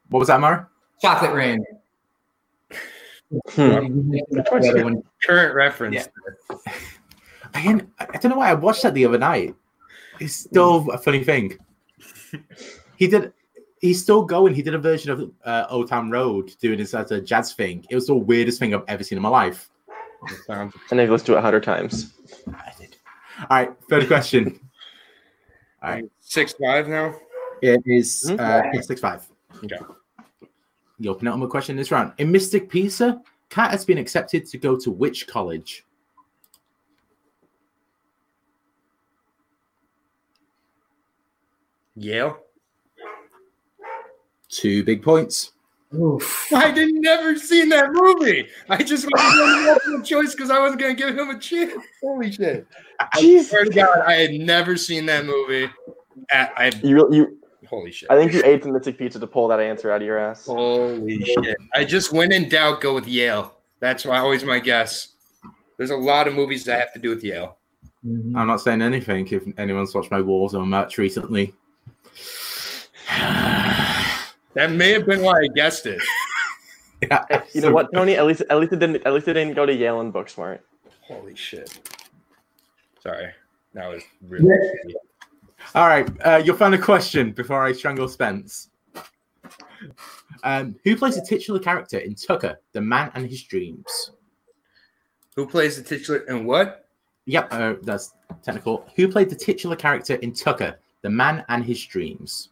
[0.10, 0.70] What was that, Mara?
[1.02, 1.66] Chocolate rain.
[3.50, 4.12] Hmm.
[4.12, 5.02] The other one.
[5.24, 5.96] Current reference.
[5.96, 6.58] Yeah.
[7.54, 9.56] I, I don't know why I watched that the other night.
[10.20, 11.58] It's still a funny thing.
[12.98, 13.32] He did.
[13.80, 14.56] He's still going.
[14.56, 17.86] He did a version of uh, Old Town Road, doing this as a jazz thing.
[17.90, 19.70] It was the weirdest thing I've ever seen in my life.
[20.50, 22.14] And I've listened to it a hundred times.
[22.48, 22.98] I did.
[23.42, 24.60] All right, third question.
[25.84, 27.14] All right, six five now.
[27.62, 28.40] it is Hmm?
[28.40, 29.28] uh, yeah, six five.
[29.64, 29.78] Okay.
[31.00, 32.14] You open it up a question this round.
[32.18, 35.86] In Mystic Pizza, Kat has been accepted to go to which college?
[41.98, 42.38] Yale.
[44.50, 45.52] Two big points.
[45.94, 46.52] Oof.
[46.54, 48.48] I didn't never seen that movie.
[48.70, 51.74] I just wanted to choice because I wasn't gonna give him a chance.
[52.02, 52.68] Holy shit!
[53.00, 55.70] I swear to God, I had never seen that movie.
[56.32, 58.12] I, I You, you, holy shit.
[58.12, 60.46] I think you ate some Mystic Pizza to pull that answer out of your ass.
[60.46, 61.58] Holy shit!
[61.74, 63.56] I just when in doubt, go with Yale.
[63.80, 65.10] That's why always my guess.
[65.78, 67.58] There's a lot of movies that have to do with Yale.
[68.06, 68.36] Mhm.
[68.36, 71.54] I'm not saying anything if anyone's watched my Warzone match recently.
[73.08, 76.02] That may have been why I guessed it.
[77.02, 78.16] yeah, Hey, you know what, Tony?
[78.16, 79.06] At least, at least it didn't.
[79.06, 80.60] At least it didn't go to Yale and Booksmart.
[81.02, 81.80] Holy shit!
[83.02, 83.30] Sorry,
[83.74, 84.50] that was really.
[85.76, 88.70] All right, uh, your final question before I strangle Spence.
[90.44, 94.12] Um, who plays the titular character in Tucker, the man and his dreams?
[95.36, 96.88] Who plays the titular and what?
[97.26, 98.90] Yep, uh, that's technical.
[98.96, 102.50] Who played the titular character in Tucker, the man and his dreams?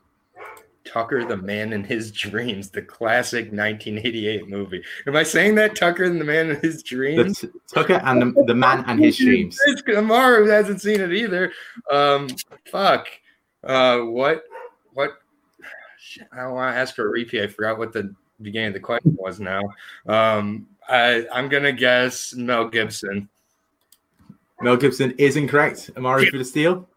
[0.85, 4.83] Tucker the Man in His Dreams, the classic 1988 movie.
[5.07, 7.39] Am I saying that Tucker and the Man in His The Dreams?
[7.39, 9.59] t- Tucker and the, the man and his dreams.
[9.87, 11.51] Amaru hasn't seen it either.
[11.91, 12.29] Um,
[12.71, 13.07] fuck.
[13.63, 14.43] Uh, what?
[14.93, 15.11] What?
[16.31, 17.41] I want to ask for a repeat.
[17.41, 19.39] I forgot what the beginning of the question was.
[19.39, 19.61] Now,
[20.07, 23.27] um, I I'm gonna guess Mel Gibson.
[24.61, 25.89] Mel Gibson is incorrect.
[25.97, 26.87] Amari for the steal.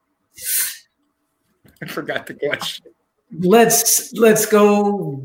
[1.83, 2.87] I forgot the question.
[3.31, 5.23] Let's let's go.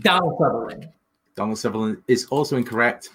[0.00, 0.88] Donald Sutherland.
[1.36, 3.10] Donald Sutherland is also incorrect.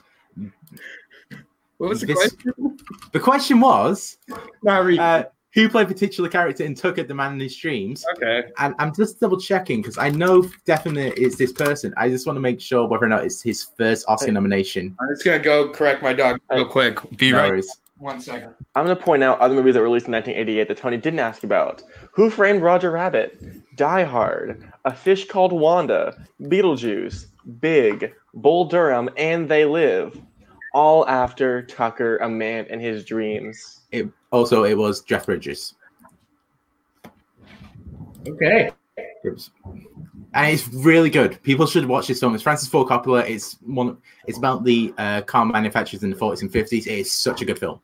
[1.78, 2.78] What was the This- question?
[3.12, 4.18] The question was
[4.64, 5.24] Not uh,
[5.54, 8.06] who played the titular character in Tucker, the man and his dreams?
[8.16, 8.44] okay.
[8.60, 11.94] And I'm just double checking because I know definitely it's this person.
[11.98, 14.32] I just want to make sure whether or not it's his first Oscar Hey.
[14.34, 14.96] nomination.
[15.00, 17.00] I'm just gonna go correct my dog real quick.
[17.18, 17.50] Be No right.
[17.50, 17.76] worries.
[18.00, 18.54] One second.
[18.76, 21.20] I'm going to point out other movies that were released in 1988 that Tony didn't
[21.20, 21.82] ask about.
[22.12, 23.76] Who Framed Roger Rabbit?
[23.76, 27.28] Die Hard, A Fish Called Wanda, Beetlejuice,
[27.60, 30.20] Big, Bull Durham, and They Live.
[30.74, 33.82] All after Tucker, A Man and His Dreams.
[33.92, 35.74] It, also, it was Jeff Bridges.
[38.28, 38.72] Okay.
[38.98, 39.50] It was,
[40.34, 41.42] and it's really good.
[41.44, 42.34] People should watch this film.
[42.34, 43.28] It's Francis Ford Coppola.
[43.28, 43.98] It's one.
[44.28, 46.88] It's about the uh, car manufacturers in the 40s and 50s.
[46.88, 47.80] It is such a good film.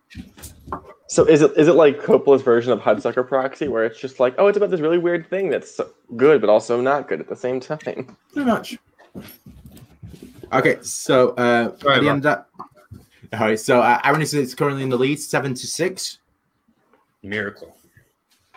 [1.08, 4.36] So is it is it like Coppola's version of Hudsucker Proxy, where it's just like,
[4.38, 7.29] oh, it's about this really weird thing that's so good but also not good at
[7.29, 8.15] the same time?
[8.34, 8.77] Pretty much.
[10.51, 12.47] Okay, so uh, Sorry at the about end of that.
[13.34, 16.19] All right, so uh, Aaron is is currently in the lead, seven to six.
[17.21, 17.75] Miracle.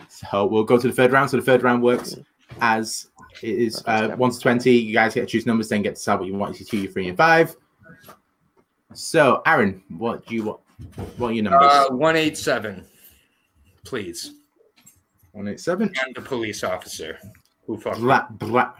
[0.08, 1.30] So we'll go to the third round.
[1.30, 2.16] So the third round works
[2.60, 3.08] as
[3.42, 4.72] it is uh, one to twenty.
[4.72, 6.58] You guys get to choose numbers, then get to decide what you want.
[6.58, 7.54] You two, you three, and five.
[8.94, 10.60] So Aaron, what do you want?
[11.18, 11.70] What are your numbers?
[11.70, 12.84] Uh, one eight seven.
[13.84, 14.32] Please.
[15.32, 15.92] One eight seven.
[16.04, 17.18] And the police officer.
[17.66, 18.00] Who fucked?
[18.00, 18.74] Bla, bla.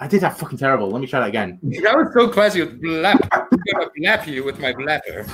[0.00, 0.90] I did that fucking terrible.
[0.90, 1.60] Let me try that again.
[1.62, 3.28] That was so classy with blap.
[3.30, 5.24] I'm gonna blap you with my blapper.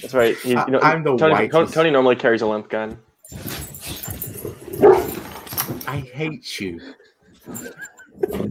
[0.00, 0.36] That's right.
[0.44, 1.52] You, you know, I- I'm the Tony, whitest.
[1.52, 2.98] Tony, Tony normally carries a limp gun.
[5.86, 6.80] I hate you.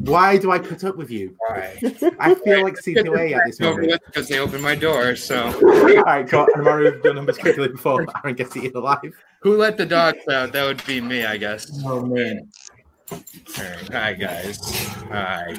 [0.04, 1.36] Why do I put up with you?
[1.40, 1.76] Why?
[2.20, 4.00] I feel like C2A at this moment.
[4.06, 5.16] Because they opened my door.
[5.16, 6.64] So All right, go on.
[6.64, 9.14] Mario, your numbers quickly before Aaron gets eaten alive.
[9.42, 10.52] who let the dogs out?
[10.52, 11.82] That would be me, I guess.
[11.86, 12.48] Oh man.
[13.12, 13.20] All
[13.58, 13.94] right.
[13.94, 14.60] Hi guys.
[15.10, 15.56] Hi.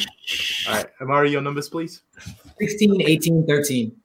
[0.69, 2.03] All right, Amari, your numbers, please.
[2.61, 3.97] 16, 18, 13.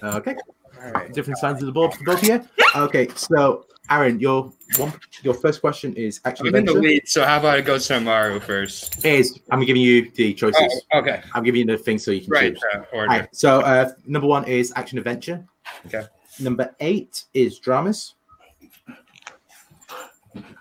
[0.00, 0.36] Okay,
[0.84, 1.12] All right.
[1.12, 2.48] different sides of the board for both of you.
[2.76, 7.24] Okay, so Aaron, your one, your first question is actually I'm in the lead, so
[7.24, 9.04] how about I go to Amaru first?
[9.04, 10.82] is I'm giving you the choices.
[10.92, 11.22] Oh, okay.
[11.34, 12.52] I'm giving you the thing so you can Right.
[12.54, 12.62] choose.
[12.74, 13.08] Uh, order.
[13.08, 15.44] right, so uh, number one is action adventure.
[15.86, 16.02] Okay.
[16.40, 18.14] Number eight is dramas,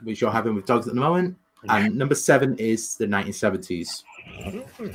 [0.04, 1.38] which you're having with dogs at the moment.
[1.70, 4.04] And number seven is the 1970s.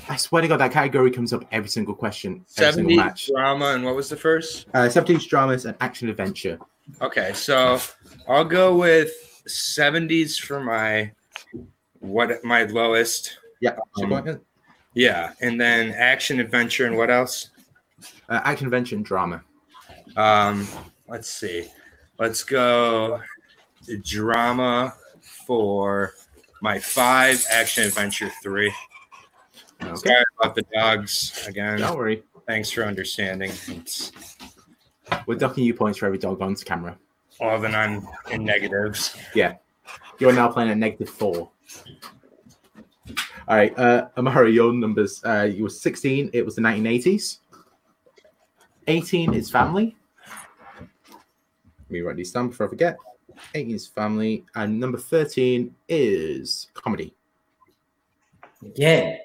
[0.09, 3.27] I swear to God, that category comes up every single question, every single 70s match.
[3.27, 4.67] drama, and what was the first?
[4.73, 6.59] Uh, 70s dramas and action adventure.
[7.01, 7.81] Okay, so
[8.29, 9.13] I'll go with
[9.49, 11.11] 70s for my
[12.01, 13.39] what my lowest.
[13.61, 14.35] Yeah, Um, uh,
[14.95, 17.51] Yeah, and then action adventure and what else?
[18.29, 19.43] action adventure and drama.
[20.17, 20.67] Um,
[21.09, 21.69] let's see.
[22.19, 23.21] Let's go
[24.03, 24.95] drama
[25.47, 26.15] for
[26.61, 28.73] my five action adventure three.
[29.83, 29.95] Okay.
[29.97, 31.79] Sorry about the dogs again.
[31.79, 32.23] Don't worry.
[32.47, 33.51] Thanks for understanding.
[33.69, 34.13] It's
[35.27, 36.99] We're docking you points for every dog on camera.
[37.41, 39.17] all that I'm in negatives.
[39.35, 39.57] Yeah.
[40.19, 41.51] You're now playing at negative four.
[43.49, 45.21] All right, uh, Amaru, your numbers.
[45.25, 46.31] Uh, you were 16.
[46.33, 47.39] It was the 1980s.
[48.87, 49.97] 18 is family.
[50.79, 52.97] Let me write these down before I forget.
[53.55, 57.15] 18 is family, and number 13 is comedy.
[58.65, 59.19] Again.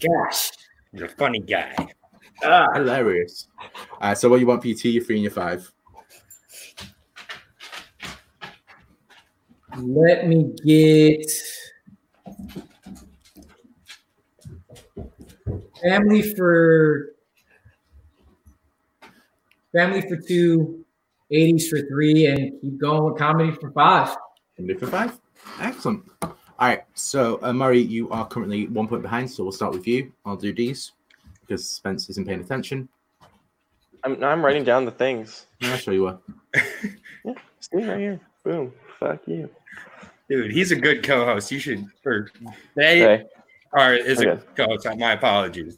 [0.00, 0.50] Gosh.
[0.92, 1.74] You're a funny guy.
[2.42, 2.68] Ah.
[2.74, 3.48] Hilarious.
[4.00, 5.70] Uh, so, what you want for your two, your three, and your five?
[9.76, 11.24] Let me get
[15.82, 17.14] family for
[19.72, 20.84] family for two,
[21.32, 24.16] 80s for three, and keep going with comedy for five.
[24.56, 25.18] Comedy for five.
[25.60, 26.04] Excellent.
[26.22, 29.86] All right, so uh, Murray, you are currently one point behind, so we'll start with
[29.86, 30.12] you.
[30.26, 30.92] I'll do these
[31.50, 32.88] because Spence isn't paying attention.
[34.04, 35.46] I'm I'm writing down the things.
[35.62, 36.22] I'll show you what.
[37.24, 38.20] yeah, See right here.
[38.44, 38.72] Boom.
[38.98, 39.50] Fuck you.
[40.28, 41.50] Dude, he's a good co-host.
[41.50, 42.30] You should or
[42.76, 43.24] they Okay.
[43.72, 44.42] are is a Okay.
[44.56, 44.98] good co-host.
[44.98, 45.76] My apologies.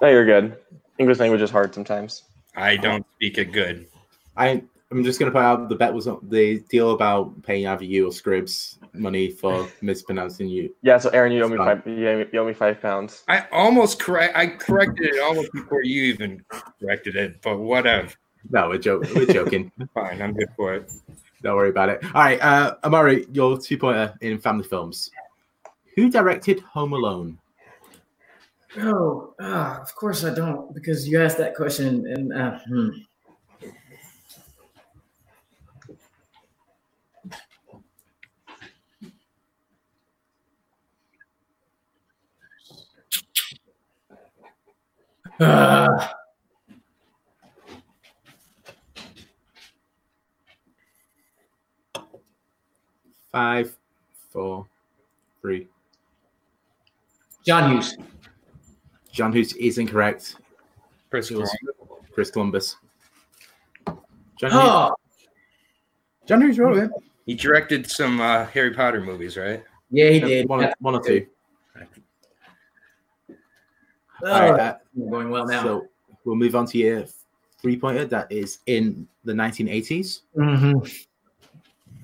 [0.00, 0.58] No, you're good.
[0.98, 2.24] English language is hard sometimes.
[2.54, 3.88] I don't speak it good.
[4.36, 8.06] I I'm just gonna put out the bet was the deal about paying either you
[8.06, 10.74] or Scribs money for mispronouncing you.
[10.82, 10.98] Yeah.
[10.98, 11.82] So Aaron, you owe me five.
[11.86, 13.24] You owe me, you owe me five pounds.
[13.28, 14.36] I almost correct.
[14.36, 16.44] I corrected it almost before you even
[16.80, 18.08] corrected it, but whatever.
[18.50, 19.14] No, we're joking.
[19.14, 19.72] We're joking.
[19.94, 20.92] Fine, I'm good for it.
[21.42, 22.04] Don't worry about it.
[22.04, 25.10] All right, uh, Amaru, your two pointer in family films.
[25.96, 27.38] Who directed Home Alone?
[28.78, 32.88] Oh, ah, of course I don't, because you asked that question, and uh, hmm.
[53.30, 53.74] Five,
[54.30, 54.66] four,
[55.40, 55.68] three.
[57.46, 57.96] John Hughes.
[59.10, 60.36] John Hughes is incorrect.
[61.10, 61.56] Chris It Columbus.
[62.12, 62.76] Chris Columbus.
[63.86, 64.94] John Hughes, Oh,
[66.26, 66.90] John Hughes wrote it.
[67.26, 69.62] He directed some uh, Harry Potter movies, right?
[69.90, 70.48] yeah, he did.
[70.48, 71.26] One, or- one or two.
[74.22, 75.62] All right, uh, we're going well now.
[75.62, 75.86] so
[76.24, 77.04] we'll move on to your
[77.60, 80.22] three pointer that is in the 1980s.
[80.36, 81.06] Mhm.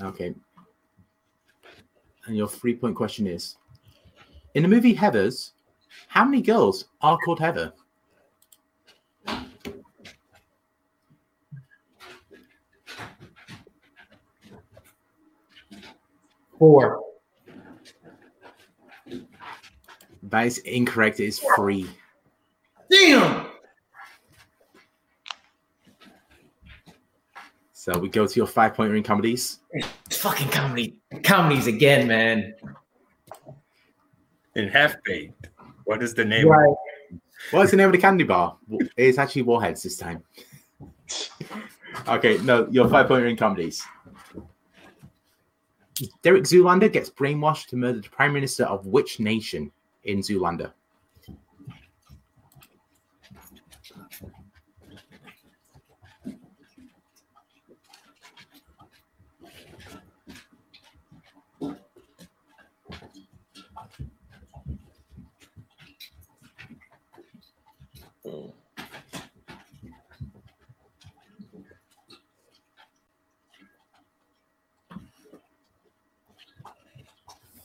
[0.03, 0.35] Okay.
[2.27, 3.57] And your three point question is
[4.55, 5.53] In the movie Heathers,
[6.09, 7.73] how many girls are called Heather?
[16.59, 17.01] Four.
[20.25, 21.21] That is incorrect.
[21.21, 21.89] It is three.
[22.91, 23.47] Damn.
[27.73, 29.61] So we go to your five pointer in comedies.
[29.73, 30.97] It's fucking comedy.
[31.23, 32.55] Comedies again, man.
[34.57, 35.49] In Half Baked.
[35.85, 36.49] What is the name?
[36.49, 36.75] Right.
[37.51, 38.59] What's the name of the candy bar?
[38.97, 40.23] It's actually Warheads this time.
[42.07, 43.83] Okay, no, your five pointer in comedies.
[46.23, 49.73] Derek Zoolander gets brainwashed to murder the prime minister of which nation
[50.05, 50.73] in Zoolander?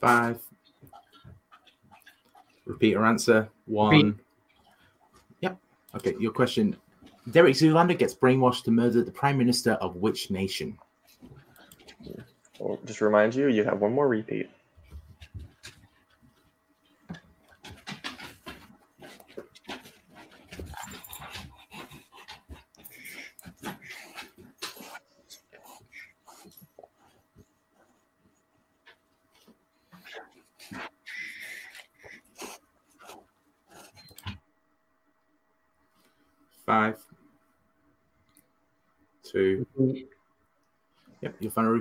[0.04, 0.40] Five.
[2.66, 3.50] Repeat your answer.
[3.68, 3.96] One.
[3.96, 4.24] Repeat.
[5.40, 5.58] Yep.
[5.96, 6.76] Okay, your question.
[7.32, 10.78] Derek Zoolander gets brainwashed to murder the prime minister of which nation?
[12.60, 14.50] Well, just remind you, you have one more repeat.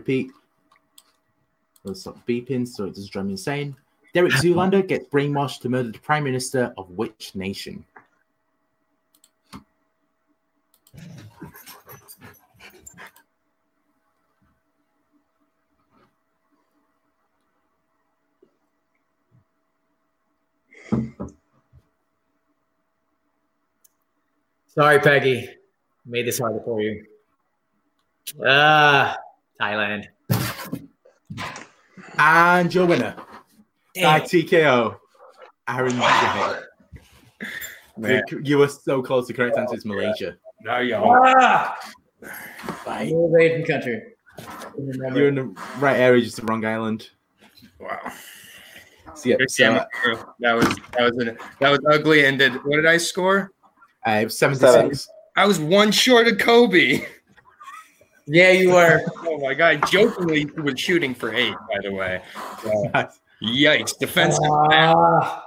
[0.03, 0.33] repeat.
[1.87, 3.77] I'll stop beeping so it doesn't drive me insane.
[4.15, 7.85] Derek Zoolander gets brainwashed to murder the Prime Minister of which nation?
[24.69, 25.49] Sorry, Peggy.
[26.07, 27.05] Made this harder for you.
[28.45, 29.15] Ah.
[29.15, 29.17] Uh...
[29.61, 30.07] Thailand.
[32.19, 34.23] And your winner by Damn.
[34.23, 34.97] TKO,
[35.69, 36.63] Aaron Jahid.
[37.97, 39.27] Man, You were so close.
[39.27, 40.37] The correct answer is Malaysia.
[40.63, 41.19] now y'all.
[41.25, 41.77] Ah,
[42.87, 43.09] Right.
[43.09, 44.03] you're away from country.
[44.79, 45.19] Remember.
[45.19, 45.45] You're in the
[45.79, 47.11] right area, just the wrong island.
[47.79, 47.99] Wow.
[49.15, 49.81] So, yeah, so, game.
[50.41, 52.25] That was that was an, that was ugly.
[52.25, 53.53] And did what did I score?
[54.07, 55.09] uh, it was 76.
[55.37, 57.05] I was one short of Kobe.
[58.33, 59.03] Yeah, you were.
[59.27, 59.85] Oh my god!
[59.91, 62.23] Jokingly was shooting for eight, by the way.
[62.63, 63.99] So, yikes!
[63.99, 64.43] Defensive.
[64.49, 65.45] Ah,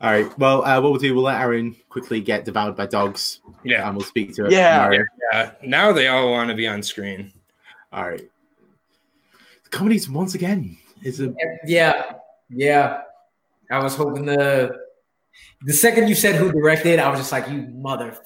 [0.00, 0.38] All right.
[0.38, 3.88] Well, uh, what we'll do, we'll let Aaron quickly get devoured by dogs, Yeah.
[3.88, 4.78] and we'll speak to Yeah.
[4.78, 5.04] Mario.
[5.32, 5.50] Yeah.
[5.64, 7.32] Now they all want to be on screen.
[7.92, 8.28] All right.
[9.64, 11.34] The comedies once again is a
[11.66, 12.12] yeah,
[12.50, 13.02] yeah.
[13.70, 14.76] I was hoping the
[15.62, 18.16] the second you said who directed, I was just like, you mother.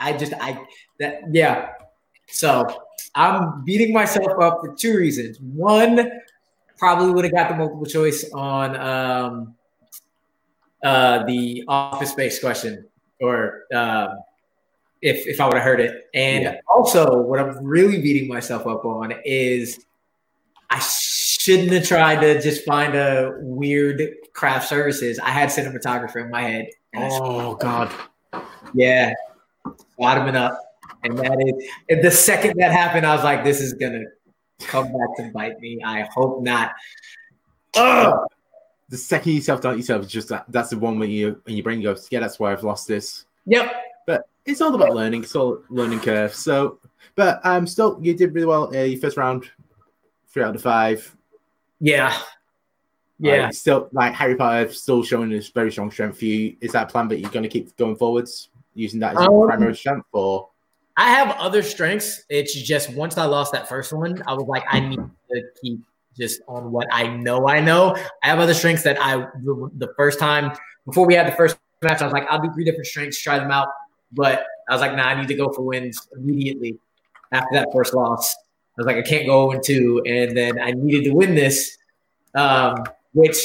[0.00, 0.60] I just I
[0.98, 1.70] that yeah.
[2.28, 2.66] So
[3.14, 5.40] I'm beating myself up for two reasons.
[5.40, 6.10] One,
[6.78, 9.54] probably would have got the multiple choice on um,
[10.84, 12.86] uh, the office space question,
[13.20, 14.20] or um,
[15.02, 16.08] if if I would have heard it.
[16.14, 16.60] And Yeah.
[16.68, 19.84] also, what I'm really beating myself up on is
[20.70, 25.18] I shouldn't have tried to just find a weird craft services.
[25.18, 26.68] I had cinematographer in my head.
[26.94, 27.92] Oh god.
[28.74, 29.12] yeah,
[29.98, 30.67] bottoming up.
[31.04, 34.66] And that is, and the second that happened, I was like, this is going to
[34.66, 35.80] come back to bite me.
[35.84, 36.72] I hope not.
[37.76, 38.26] Ugh.
[38.88, 41.56] The second you self doubt yourself is just that that's the one where you when
[41.56, 43.26] your brain goes, yeah, that's why I've lost this.
[43.46, 43.70] Yep.
[44.06, 45.24] But it's all about learning.
[45.24, 46.34] It's all learning curve.
[46.34, 46.78] So,
[47.14, 48.74] but um, still, you did really well.
[48.74, 49.50] Uh, your first round,
[50.28, 51.14] three out of five.
[51.80, 52.18] Yeah.
[53.20, 53.44] Yeah.
[53.44, 56.56] Like, still, like Harry Potter, still showing this very strong strength for you.
[56.60, 59.42] Is that a plan that you're going to keep going forwards, using that as your
[59.42, 60.48] Um, primary strength, or
[60.98, 62.24] I have other strengths.
[62.28, 64.98] It's just once I lost that first one, I was like, I need
[65.30, 65.80] to keep
[66.18, 67.94] just on what I know I know.
[68.24, 70.50] I have other strengths that I the, first time
[70.84, 73.38] before we had the first match, I was like, I'll do three different strengths, try
[73.38, 73.68] them out.
[74.10, 76.76] But I was like, nah, I need to go for wins immediately
[77.30, 78.34] after that first loss.
[78.34, 81.78] I was like, I can't go 0 2, and then I needed to win this,
[82.34, 82.74] um,
[83.12, 83.38] which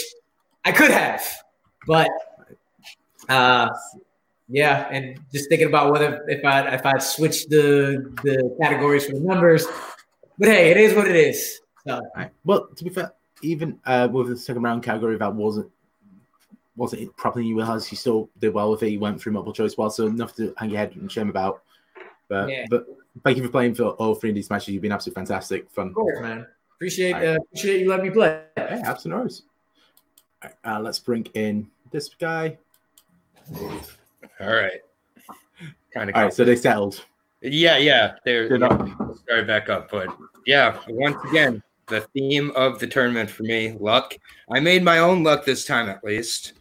[0.66, 1.24] I could have,
[1.86, 2.10] but
[3.30, 3.70] uh,
[4.48, 9.14] yeah, and just thinking about whether if I if I switch the the categories for
[9.14, 9.66] the numbers,
[10.38, 11.62] but hey, it is what it is.
[11.88, 12.32] So Right.
[12.46, 15.70] Well, to be fair, even uh, with the second round category, that wasn't
[16.76, 17.92] wasn't it properly wheelhouse.
[17.92, 18.90] You still did well with it.
[18.90, 21.62] He went through multiple choice well, so nothing to hang your head and shame about.
[22.28, 22.66] But Yeah.
[22.70, 22.86] but
[23.24, 24.70] thank you for playing for all three of these matches.
[24.70, 25.90] You've been absolutely fantastic, fun.
[25.90, 28.42] of course, man, appreciate uh, appreciate you letting me play.
[28.58, 29.10] Yeah, absolutely.
[29.12, 29.42] no worries.
[30.44, 32.58] All right, uh, let's bring in this guy.
[34.40, 34.82] All right.
[35.94, 36.16] Kind of.
[36.16, 37.04] All right, so they settled.
[37.42, 38.16] Yeah, yeah.
[38.26, 40.08] They're, They're not- started back up, but
[40.46, 40.80] yeah.
[40.88, 44.16] Once again, the theme of the tournament for me, luck.
[44.52, 46.54] I made my own luck this time, at least.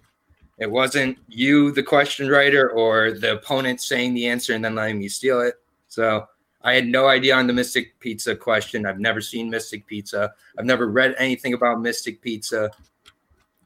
[0.59, 4.99] It wasn't you, the question writer, or the opponent saying the answer and then letting
[4.99, 5.55] me steal it.
[5.89, 6.27] So
[6.63, 8.87] I had no idea on the Mystic Pizza question.
[8.87, 10.33] I've never seen Mystic Pizza.
[10.59, 12.71] I've never read anything about Mystic Pizza.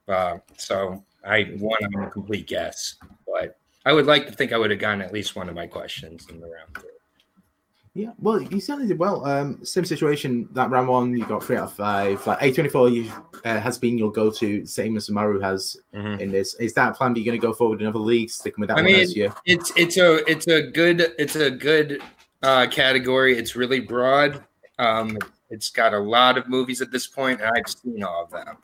[0.08, 2.96] Uh, so I won on a complete guess,
[3.26, 5.66] but I would like to think I would have gotten at least one of my
[5.66, 6.74] questions in the round.
[6.74, 6.90] three.
[7.94, 9.24] Yeah, well, you certainly did well.
[9.24, 12.26] Um, same situation that round one, you got three out of five.
[12.26, 13.10] Like A twenty four, you
[13.46, 16.20] uh, has been your go to, same as Maru has Mhm.
[16.20, 16.54] in this.
[16.56, 17.12] Is that a plan?
[17.14, 19.00] Are you going to go forward in other leagues, sticking with that I one mean,
[19.00, 19.32] as you?
[19.46, 22.02] It's it's a it's a good it's a good
[22.42, 23.38] uh, category.
[23.38, 24.44] It's really broad.
[24.78, 25.16] Um,
[25.48, 28.56] it's got a lot of movies at this point, and I've seen all of them.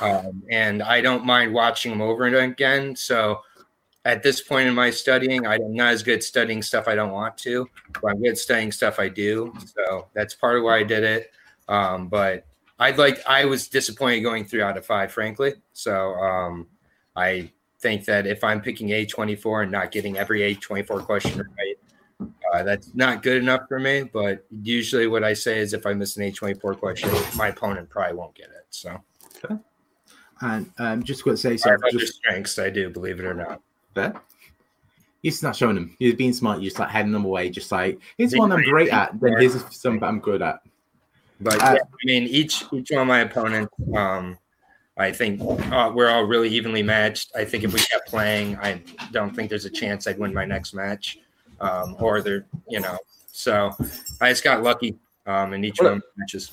[0.00, 2.96] Um, and I don't mind watching them over and again.
[2.96, 3.42] So
[4.04, 7.36] at this point in my studying, I'm not as good studying stuff I don't want
[7.38, 7.68] to,
[8.00, 9.52] but I'm good at studying stuff I do.
[9.76, 11.30] So that's part of why I did it.
[11.68, 12.46] Um, but
[12.78, 15.54] I'd like I was disappointed going three out of five, frankly.
[15.72, 16.66] So um,
[17.14, 22.62] I think that if I'm picking A24 and not getting every A24 question right, uh,
[22.64, 24.02] that's not good enough for me.
[24.12, 28.16] But usually, what I say is if I miss an A24 question, my opponent probably
[28.16, 28.66] won't get it.
[28.70, 29.00] So,
[30.40, 33.20] And um, just got to say, I so have other just strengths, I do, believe
[33.20, 33.60] it or not.
[33.94, 34.14] There.
[35.22, 35.96] You're just not showing them.
[35.98, 36.58] You're being smart.
[36.58, 37.48] You're just like heading them away.
[37.50, 38.90] Just like here's one I'm great.
[38.90, 39.18] at.
[39.20, 40.60] Then here's some I'm good at.
[41.40, 44.38] But Uh, yeah, I mean, each each one of my opponents, um,
[44.96, 45.40] I think
[45.72, 47.32] uh, we're all really evenly matched.
[47.36, 48.82] I think if we kept playing, I
[49.12, 51.18] don't think there's a chance I'd win my next match,
[51.60, 52.98] um, or there, you know.
[53.32, 53.70] So
[54.20, 54.96] I just got lucky
[55.26, 56.50] um, in each Well, one of the matches.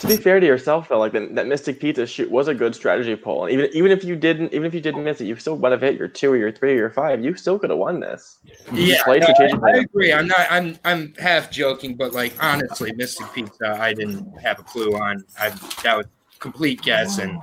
[0.00, 2.74] To be fair to yourself, though, like the, that Mystic Pizza shoot was a good
[2.74, 3.44] strategy poll.
[3.44, 5.72] And even even if you didn't, even if you didn't miss it, you still would
[5.72, 7.24] have hit your two or your three or your five.
[7.24, 8.38] You still could have won this.
[8.72, 9.70] You Yeah, played no, I.
[9.70, 10.12] I agree.
[10.12, 10.46] I'm not.
[10.50, 10.78] I'm.
[10.84, 15.24] I'm half joking, but like honestly, Mystic Pizza, I didn't have a clue on.
[15.38, 15.50] I
[15.82, 16.06] that was
[16.38, 17.40] complete guess, and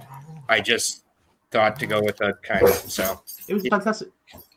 [0.50, 1.04] I just
[1.52, 3.22] thought to go with a kind of so.
[3.48, 4.10] It was fantastic.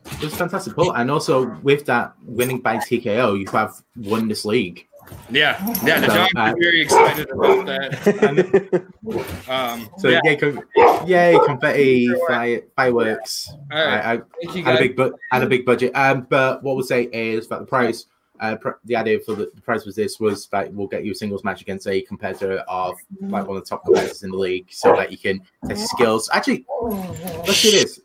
[0.04, 4.44] It was fantastic pull, and also with that winning by TKO, you have won this
[4.44, 4.86] league.
[5.30, 6.00] Yeah, yeah.
[6.00, 8.84] The So, dogs uh, very excited about that.
[9.48, 10.62] Um, So yeah, yay, con-
[11.06, 13.50] yay, confetti, fire, fireworks.
[13.72, 14.20] all right.
[14.46, 15.92] I, had a big bu- had a big budget.
[15.94, 18.06] Um, but what we'll say is that the price,
[18.40, 21.12] uh, pr- the idea for the, the price was this was that we'll get you
[21.12, 24.36] a singles match against a competitor of like one of the top competitors in the
[24.36, 26.30] league, so that you can test skills.
[26.32, 28.00] Actually, let's do this.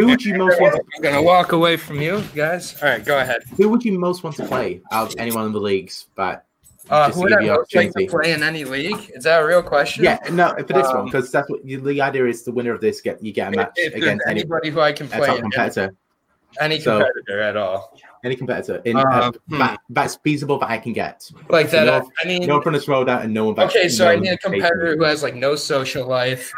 [0.00, 0.74] Who would you most want?
[0.74, 2.80] To, I'm gonna walk away from you guys.
[2.82, 3.42] All right, go ahead.
[3.56, 6.06] who would you most want to play out of anyone in the leagues?
[6.14, 6.46] But
[6.88, 9.10] Uh, who would I you most like to play in any league?
[9.14, 10.02] Is that a real question?
[10.04, 12.42] yeah, no, for this one Um, because that's what you, the idea is.
[12.44, 14.80] The winner of this get you get a match if there's against any anybody who
[14.80, 15.94] I can a play top competitor.
[16.60, 19.58] any So- competitor at all, Any competitor in Um, uh, hmm.
[19.58, 21.30] that, that's feasible that I can get.
[21.48, 21.86] like that.
[21.86, 23.70] No- I mean, No from this road out and no one back.
[23.70, 26.52] Okay, so no I need a competitor who has like no social life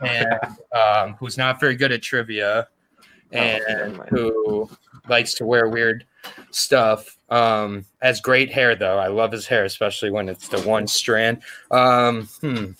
[0.00, 0.26] and
[0.74, 2.66] um, who's not very good at trivia
[3.34, 4.70] and never who
[5.08, 6.04] likes to wear weird
[6.50, 7.16] stuff.
[7.30, 8.98] Um, has great hair though.
[8.98, 11.42] I love his hair, especially when it's the one strand.
[11.70, 12.72] Um, hmm.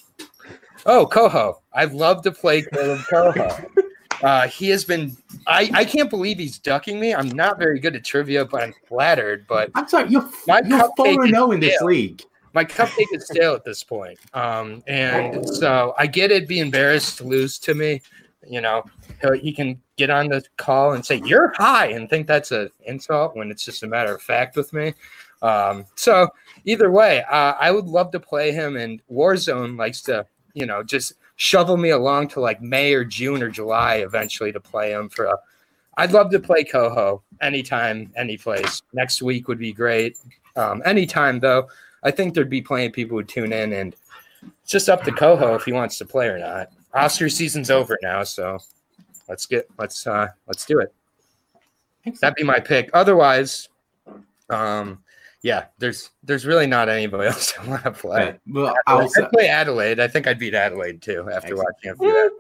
[0.87, 1.61] Oh, Coho.
[1.73, 3.71] I'd love to play Caleb Coho.
[4.23, 5.15] Uh, he has been.
[5.47, 7.15] I, I can't believe he's ducking me.
[7.15, 9.45] I'm not very good at trivia, but I'm flattered.
[9.47, 12.23] But I'm sorry, you're My you're four zero in this league.
[12.55, 14.19] my cupcake is stale at this point.
[14.33, 16.49] Um, and so I get it.
[16.49, 18.01] Be embarrassed to lose to me.
[18.49, 18.85] You know,
[19.41, 23.37] he can get on the call and say you're high and think that's an insult
[23.37, 24.95] when it's just a matter of fact with me.
[25.43, 26.29] Um, so
[26.65, 28.77] either way, uh, I would love to play him.
[28.77, 33.43] And Warzone likes to, you know, just shovel me along to like May or June
[33.43, 35.37] or July eventually to play him for a.
[35.97, 38.83] I'd love to play Coho anytime, any place.
[38.93, 40.19] Next week would be great.
[40.57, 41.69] Um, anytime though,
[42.03, 43.95] I think there'd be plenty of people who tune in, and
[44.63, 46.71] it's just up to Coho if he wants to play or not.
[46.93, 48.59] Oscar season's over now, so
[49.29, 50.95] let's get let's uh let's do it.
[52.21, 52.91] That'd be my pick.
[52.93, 53.69] Otherwise,
[54.51, 55.03] um,
[55.43, 58.25] yeah, there's there's really not anybody else I want to play.
[58.25, 58.41] Right.
[58.47, 60.01] Well, I'll, I'd play Adelaide.
[60.01, 61.59] I think I'd beat Adelaide too after Excellent.
[61.85, 62.09] watching a few.
[62.11, 62.31] Adelaide.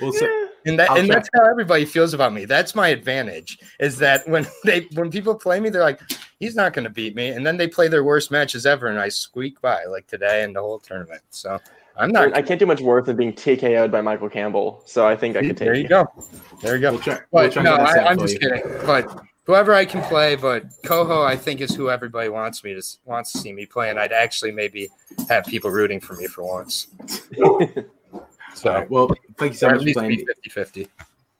[0.00, 2.44] we'll say, And that I'll and try- that's how everybody feels about me.
[2.46, 3.58] That's my advantage.
[3.80, 6.00] Is that when they when people play me, they're like,
[6.40, 8.98] he's not going to beat me, and then they play their worst matches ever, and
[8.98, 11.22] I squeak by like today and the whole tournament.
[11.30, 11.60] So
[11.96, 12.34] I'm not.
[12.34, 15.40] I can't do much worse than being TKO'd by Michael Campbell, so I think I
[15.40, 16.06] could take there you go.
[16.60, 16.92] There you go.
[16.92, 18.62] we'll try, we'll But no, and get that I, set I'm just kidding.
[18.86, 22.82] But whoever I can play, but Coho, I think is who everybody wants me to
[23.04, 24.88] wants to see me play, and I'd actually maybe
[25.28, 26.88] have people rooting for me for once.
[28.54, 30.18] So All right, well, thank you so or much at for playing.
[30.18, 30.88] be 50 50.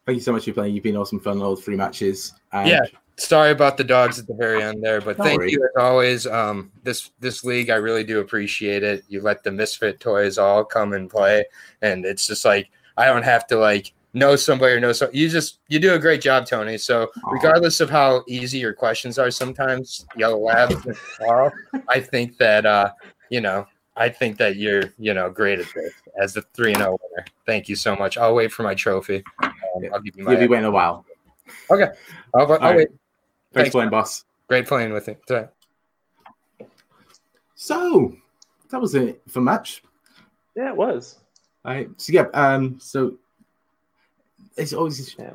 [0.06, 0.74] Thank you so much for playing.
[0.74, 2.32] You've been awesome fun all three matches.
[2.52, 2.80] And Yeah.
[3.16, 5.52] Sorry about the dogs at the very end there, but Don't thank worry.
[5.52, 6.26] you as always.
[6.26, 9.04] Um, this this league, I really do appreciate it.
[9.08, 11.44] You let the misfit toys all come and play,
[11.82, 15.10] and it's just like I don't have to like know somebody or know so.
[15.12, 16.78] You just you do a great job, Tony.
[16.78, 20.72] So regardless of how easy your questions are, sometimes Yellow Lab,
[21.18, 21.52] Carl,
[21.88, 22.92] I think that uh,
[23.30, 26.82] you know, I think that you're you know great at this as the three and
[26.82, 27.26] zero winner.
[27.46, 28.16] Thank you so much.
[28.16, 29.22] I'll wait for my trophy.
[29.42, 29.52] Um,
[29.92, 30.32] I'll give you my.
[30.32, 31.04] You'll be waiting a while.
[32.34, 32.76] I'll, I'll right.
[32.76, 32.88] wait.
[33.52, 34.24] Thanks, Thanks, for playing, boss.
[34.48, 35.48] Great playing with it today.
[37.54, 38.16] So
[38.70, 39.82] that was it for match.
[40.56, 41.18] yeah, it was.
[41.64, 41.88] All right.
[41.96, 42.26] So yeah.
[42.34, 42.78] Um.
[42.80, 43.18] So
[44.56, 45.32] it's always Yeah.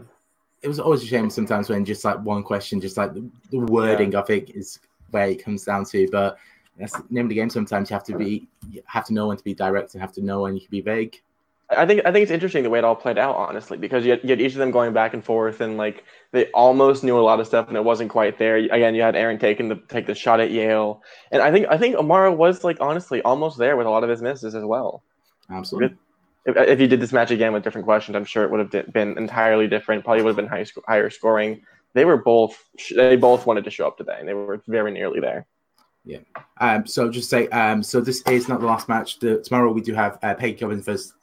[0.61, 3.59] it was always a shame sometimes when just like one question, just like the, the
[3.59, 4.80] wording think is
[5.11, 6.07] where it comes down to.
[6.11, 6.38] But
[6.78, 7.49] that's the name of the game.
[7.49, 10.11] Sometimes you have to be, you have to know when to be direct and have
[10.13, 11.22] to know when you can be vague.
[11.70, 14.11] I think I think it's interesting the way it all played out, honestly, because you
[14.11, 17.20] had, you had each of them going back and forth, and like they almost knew
[17.20, 18.55] a lot of stuff, and it wasn't quite there.
[18.55, 21.01] Again, you had Aaron taking the take the shot at Yale,
[21.32, 24.09] and I think I think Amaru was like honestly almost there with a lot of
[24.09, 25.03] his misses as well.
[25.49, 25.97] Absolutely.
[26.45, 28.93] If, if you did this match again with different questions, I'm sure it would have
[28.93, 30.05] been entirely different.
[30.05, 31.63] Probably would have been high sc- higher scoring.
[31.93, 32.57] They were both
[32.95, 35.45] they both wanted to show up today, and they were very nearly there.
[36.05, 36.20] Yeah.
[36.61, 39.20] Um, so just say, um, so this is not the last match.
[39.20, 41.13] The, tomorrow we do have uh, Peggy Cobbins versus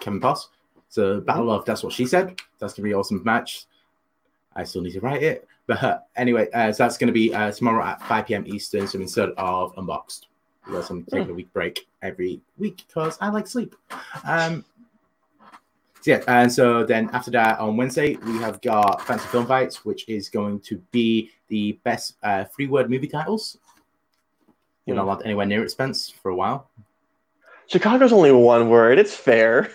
[0.00, 0.48] Kevin Boss.
[0.88, 2.40] So battle of that's what she said.
[2.58, 3.66] That's gonna be an awesome match.
[4.54, 7.52] I still need to write it, but uh, anyway, uh, so that's gonna be uh,
[7.52, 8.44] tomorrow at 5 p.m.
[8.46, 8.86] Eastern.
[8.86, 10.26] So instead of unboxed,
[10.64, 13.74] because I'm taking a week break every week because I like sleep.
[14.24, 14.64] Um,
[16.00, 19.84] so yeah, and so then after that on Wednesday we have got Fancy Film Fights,
[19.84, 23.58] which is going to be the best uh, three word movie titles.
[24.86, 26.70] You're not allowed anywhere near it, Spence, for a while.
[27.70, 28.98] Chicago's only one word.
[28.98, 29.70] It's fair.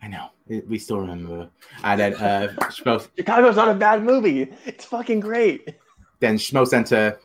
[0.00, 0.30] I know.
[0.48, 1.50] We still remember.
[1.82, 4.48] I then uh, Schmo, Chicago's not a bad movie.
[4.64, 5.76] It's fucking great.
[6.20, 7.18] then Schmo Center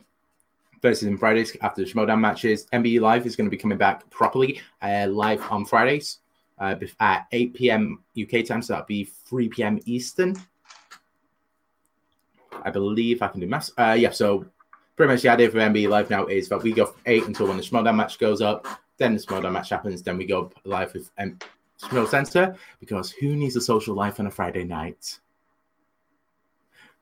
[0.82, 2.66] Thursdays and Fridays after the Schmoedown matches.
[2.72, 6.18] MBE Live is going to be coming back properly uh, live on Fridays
[6.58, 8.04] uh, at 8 p.m.
[8.20, 8.60] UK time.
[8.60, 9.80] So that'll be 3 p.m.
[9.86, 10.36] Eastern.
[12.62, 13.72] I believe I can do maths.
[13.78, 14.44] Uh, yeah, so
[14.96, 17.48] pretty much the idea for MBE Live now is that we go from 8 until
[17.48, 18.66] when the Schmoedown match goes up.
[18.98, 20.02] Then the Schmoedown match happens.
[20.02, 21.38] Then we go live with um,
[21.80, 25.18] Schmo Center because who needs a social life on a Friday night?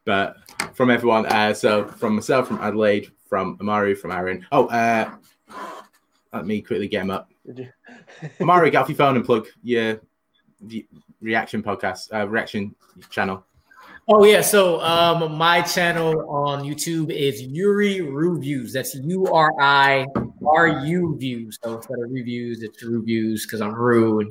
[0.05, 0.37] But
[0.75, 4.47] from everyone, uh, so from myself, from Adelaide, from Amaru, from Aaron.
[4.53, 5.11] Oh, uh,
[6.33, 7.31] let me quickly get him up.
[8.41, 10.01] Amaru, get off your phone and plug your
[11.21, 12.75] reaction podcast, uh, reaction
[13.11, 13.45] channel.
[14.09, 18.73] Oh yeah, so um, my channel on YouTube is Yuri Reviews.
[18.73, 20.07] That's U R I
[20.47, 21.59] R U views.
[21.61, 24.29] So instead of reviews, it's reviews because I'm rude.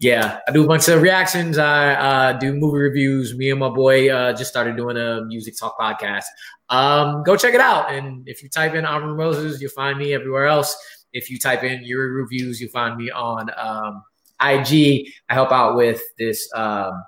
[0.00, 1.58] Yeah, I do a bunch of reactions.
[1.58, 3.36] I uh, do movie reviews.
[3.36, 6.24] Me and my boy uh, just started doing a music talk podcast.
[6.68, 7.92] Um, go check it out.
[7.92, 10.76] And if you type in Amaru Moses, you'll find me everywhere else.
[11.12, 14.02] If you type in Yuri Reviews, you'll find me on um,
[14.42, 15.12] IG.
[15.28, 16.50] I help out with this.
[16.52, 17.00] Um,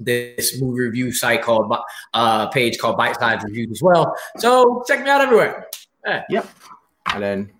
[0.00, 1.72] this movie review site called
[2.14, 4.14] uh page called Bite Size Reviews as well.
[4.38, 5.68] So check me out everywhere.
[6.28, 6.46] Yep,
[7.12, 7.52] and then,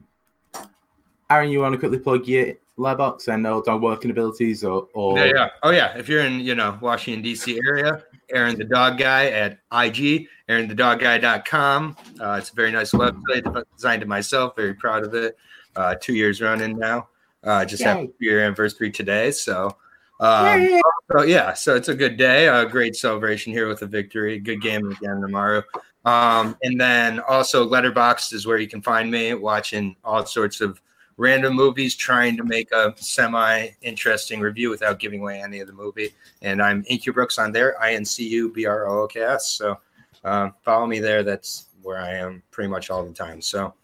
[1.30, 5.18] Aaron, you want to quickly plug your Letterboxd and no dog working abilities or, or
[5.18, 5.48] Yeah, yeah.
[5.62, 5.96] Oh, yeah.
[5.96, 7.60] If you're in, you know, Washington, D.C.
[7.66, 11.96] area, Aaron the Dog Guy at IG, aaronthedogguy.com.
[12.20, 14.56] Uh, it's a very nice website designed to myself.
[14.56, 15.36] Very proud of it.
[15.76, 17.08] Uh, two years running now.
[17.44, 17.88] Uh, just Yay.
[17.88, 19.30] had your anniversary today.
[19.30, 19.76] So,
[20.20, 20.80] um,
[21.12, 22.48] so, yeah, so it's a good day.
[22.48, 24.38] A great celebration here with a victory.
[24.38, 25.62] Good game again tomorrow.
[26.04, 30.80] Um, and then also Letterboxd is where you can find me watching all sorts of
[31.16, 35.72] random movies, trying to make a semi interesting review without giving away any of the
[35.72, 36.14] movie.
[36.42, 39.48] And I'm Incubrooks on there, I N C U B R O O K S.
[39.48, 39.78] So
[40.24, 41.22] um, follow me there.
[41.22, 43.40] That's where I am pretty much all the time.
[43.40, 43.74] So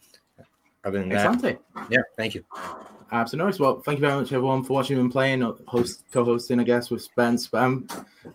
[0.84, 1.60] other than that, Excellent.
[1.90, 2.44] yeah, thank you.
[3.12, 3.58] Absolutely.
[3.58, 7.02] Well, thank you very much, everyone, for watching and playing, host, co-hosting, I guess, with
[7.02, 7.48] Spence.
[7.48, 7.62] But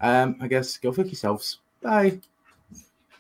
[0.01, 1.59] um, I guess go fuck yourselves.
[1.81, 2.19] Bye.